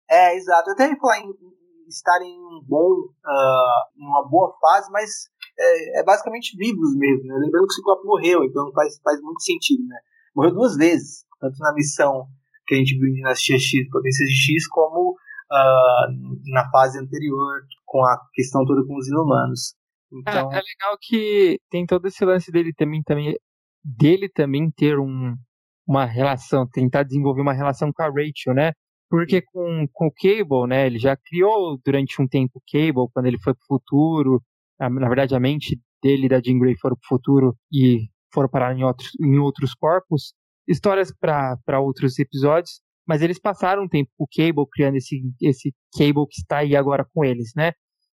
[0.09, 0.69] É, exato.
[0.69, 5.09] Eu até ia falar em, em estarem em um bom, uh, uma boa fase, mas
[5.57, 7.35] é, é basicamente vivos mesmo, né?
[7.35, 9.97] Lembrando que o Ciclope morreu, então faz, faz muito sentido, né?
[10.35, 12.27] Morreu duas vezes, tanto na missão
[12.65, 17.61] que a gente viu em Dinastia X, Potências de X, como uh, na fase anterior,
[17.85, 19.75] com a questão toda com os inumanos.
[20.11, 20.51] Então...
[20.51, 23.35] É, é, legal que tem todo esse lance dele também, também
[23.83, 25.35] dele também ter um,
[25.87, 28.71] uma relação, tentar desenvolver uma relação com a Rachel, né?
[29.09, 33.27] Porque com, com o Cable, né, ele já criou durante um tempo o Cable, quando
[33.27, 34.41] ele foi pro futuro,
[34.79, 38.75] na verdade a mente dele e da Jean Grey foram pro futuro e foram parar
[38.75, 40.33] em outros, em outros corpos,
[40.67, 45.73] histórias para outros episódios, mas eles passaram um tempo com o Cable criando esse, esse
[45.95, 47.73] Cable que está aí agora com eles, né?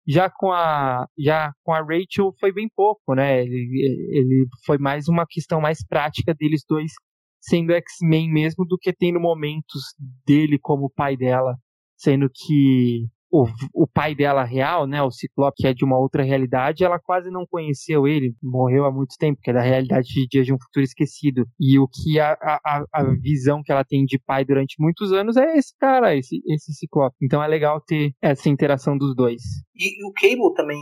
[0.07, 3.41] Já com a já com a Rachel foi bem pouco, né?
[3.41, 6.91] Ele, ele foi mais uma questão mais prática deles dois
[7.47, 9.81] sendo X-Men mesmo do que tendo momentos
[10.25, 11.55] dele como pai dela,
[11.97, 16.23] sendo que o, o pai dela real, né, o Ciclope, que é de uma outra
[16.23, 20.27] realidade, ela quase não conheceu ele, morreu há muito tempo, que é da realidade de
[20.27, 21.45] Dias de um Futuro Esquecido.
[21.59, 25.35] E o que a, a, a visão que ela tem de pai durante muitos anos
[25.35, 27.15] é esse cara, esse, esse Ciclope.
[27.21, 29.41] Então é legal ter essa interação dos dois.
[29.75, 30.79] E, e o Cable também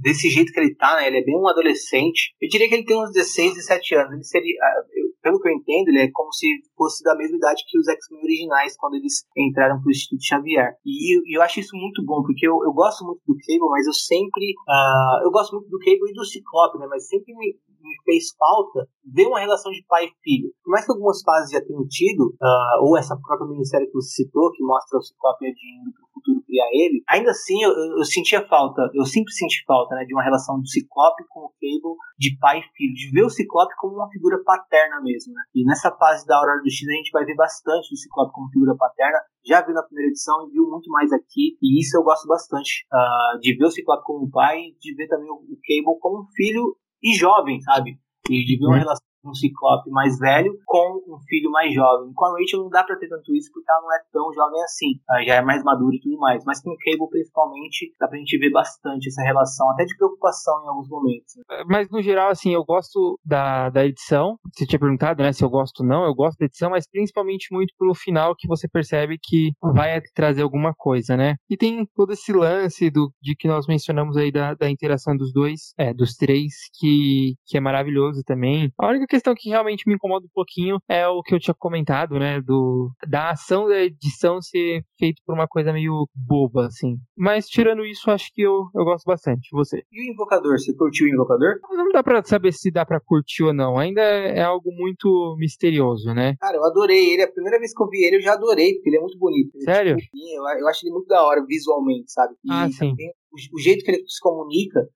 [0.00, 1.06] desse jeito que ele tá, né?
[1.06, 2.34] Ele é bem um adolescente.
[2.40, 4.12] Eu diria que ele tem uns 16, 17 anos.
[4.12, 4.82] Ele seria, ah,
[5.22, 6.46] pelo que eu entendo, ele é como se
[6.76, 10.74] fosse da mesma idade que os X-Men originais, quando eles entraram pro Instituto Xavier.
[10.84, 13.86] E, e eu acho isso muito bom, porque eu, eu gosto muito do Cable, mas
[13.86, 14.54] eu sempre.
[14.66, 16.86] Uh, eu gosto muito do Cable e do Ciclope, né?
[16.88, 20.52] Mas sempre me, me fez falta ver uma relação de pai e filho.
[20.62, 24.22] Por mais que algumas fases já tenham tido, uh, ou essa própria minissérie que você
[24.22, 28.46] citou, que mostra o Ciclope indo pro futuro criar ele, ainda assim eu, eu, sentia
[28.46, 32.36] falta, eu sempre senti falta, né, de uma relação do Ciclope com o Cable de
[32.38, 35.42] pai e filho, de ver o Ciclope como uma figura paterna mesmo, né?
[35.54, 38.50] E nessa fase da Aurora do X a gente vai ver bastante do Ciclope como
[38.50, 42.02] figura paterna, já viu na primeira edição e viu muito mais aqui, e isso eu
[42.02, 46.26] gosto bastante, uh, de ver o Ciclope como pai, de ver também o, Cable como
[46.34, 47.98] filho e jovem, sabe?
[48.28, 48.80] E de ver uma uhum.
[48.80, 52.12] relação um Ciclope mais velho com um filho mais jovem.
[52.14, 54.62] Com a Rachel não dá pra ter tanto isso porque ela não é tão jovem
[54.62, 55.00] assim.
[55.10, 56.44] Ela já é mais madura e tudo mais.
[56.44, 60.64] Mas com o Cable, principalmente, dá pra gente ver bastante essa relação, até de preocupação
[60.64, 61.36] em alguns momentos.
[61.36, 61.42] Né?
[61.50, 64.36] É, mas no geral, assim, eu gosto da, da edição.
[64.52, 66.04] Você tinha perguntado, né, se eu gosto ou não.
[66.04, 70.42] Eu gosto da edição, mas principalmente muito pelo final que você percebe que vai trazer
[70.42, 71.36] alguma coisa, né?
[71.48, 75.32] E tem todo esse lance do, de que nós mencionamos aí da, da interação dos
[75.32, 78.72] dois, é, dos três, que, que é maravilhoso também.
[78.78, 82.18] A única questão que realmente me incomoda um pouquinho é o que eu tinha comentado,
[82.18, 82.40] né?
[82.40, 86.96] Do, da ação da edição ser feita por uma coisa meio boba, assim.
[87.16, 89.48] Mas tirando isso, acho que eu, eu gosto bastante.
[89.52, 89.82] Você?
[89.90, 90.58] E o Invocador?
[90.58, 91.54] Você curtiu o Invocador?
[91.70, 93.78] Não dá pra saber se dá pra curtir ou não.
[93.78, 96.36] Ainda é algo muito misterioso, né?
[96.40, 97.22] Cara, eu adorei ele.
[97.22, 99.50] A primeira vez que eu vi ele, eu já adorei, porque ele é muito bonito.
[99.54, 99.92] Ele é Sério?
[99.94, 102.34] É tipo, eu, eu acho ele muito da hora visualmente, sabe?
[102.44, 102.94] E ah, sim.
[103.30, 104.88] O, o jeito que ele se comunica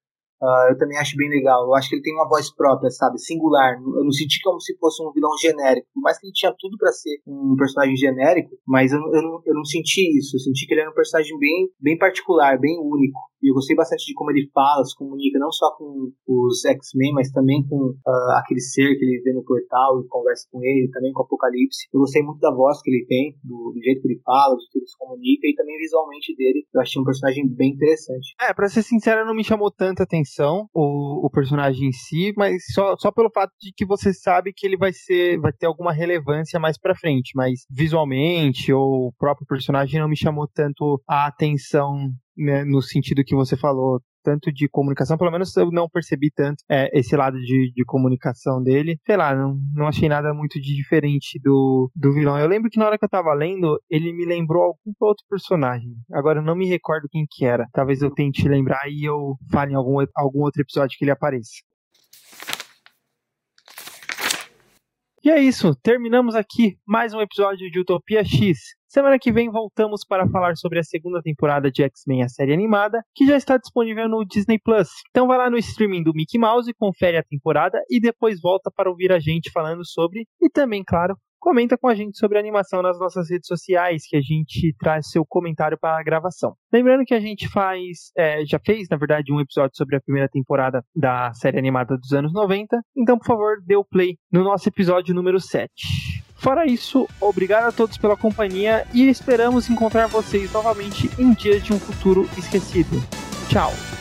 [0.42, 1.62] Uh, eu também acho bem legal.
[1.64, 3.16] Eu acho que ele tem uma voz própria, sabe?
[3.20, 3.74] Singular.
[3.74, 5.86] Eu não senti como se fosse um vilão genérico.
[5.94, 9.40] Por mais que ele tinha tudo para ser um personagem genérico, mas eu, eu, não,
[9.46, 10.36] eu não senti isso.
[10.36, 13.20] Eu senti que ele era um personagem bem, bem particular, bem único.
[13.42, 17.12] E eu gostei bastante de como ele fala, se comunica, não só com os X-Men,
[17.12, 20.90] mas também com uh, aquele ser que ele vê no portal e conversa com ele,
[20.92, 21.88] também com o Apocalipse.
[21.92, 24.60] Eu gostei muito da voz que ele tem, do, do jeito que ele fala, do
[24.60, 26.64] jeito que ele se comunica e também visualmente dele.
[26.72, 28.34] Eu achei um personagem bem interessante.
[28.40, 32.62] É, pra ser sincero, não me chamou tanta atenção o, o personagem em si, mas
[32.72, 35.92] só, só pelo fato de que você sabe que ele vai ser, vai ter alguma
[35.92, 41.26] relevância mais pra frente, mas visualmente ou o próprio personagem não me chamou tanto a
[41.26, 46.30] atenção né, no sentido que você falou, tanto de comunicação, pelo menos eu não percebi
[46.30, 48.98] tanto é, esse lado de, de comunicação dele.
[49.04, 52.38] Sei lá, não, não achei nada muito diferente do, do vilão.
[52.38, 55.90] Eu lembro que na hora que eu tava lendo, ele me lembrou algum outro personagem.
[56.12, 57.66] Agora eu não me recordo quem que era.
[57.72, 61.50] Talvez eu tente lembrar e eu fale em algum, algum outro episódio que ele apareça.
[65.24, 68.58] E é isso, terminamos aqui mais um episódio de Utopia X.
[68.88, 73.00] Semana que vem voltamos para falar sobre a segunda temporada de X-Men, a série animada,
[73.14, 74.88] que já está disponível no Disney Plus.
[75.10, 78.90] Então vai lá no streaming do Mickey Mouse, confere a temporada e depois volta para
[78.90, 82.80] ouvir a gente falando sobre e também, claro, comenta com a gente sobre a animação
[82.80, 86.54] nas nossas redes sociais, que a gente traz seu comentário para a gravação.
[86.72, 90.28] Lembrando que a gente faz, é, já fez, na verdade, um episódio sobre a primeira
[90.28, 94.68] temporada da série animada dos anos 90, então, por favor, dê o play no nosso
[94.68, 95.68] episódio número 7.
[96.36, 101.72] Fora isso, obrigado a todos pela companhia e esperamos encontrar vocês novamente em dias de
[101.72, 102.96] um futuro esquecido.
[103.48, 103.91] Tchau!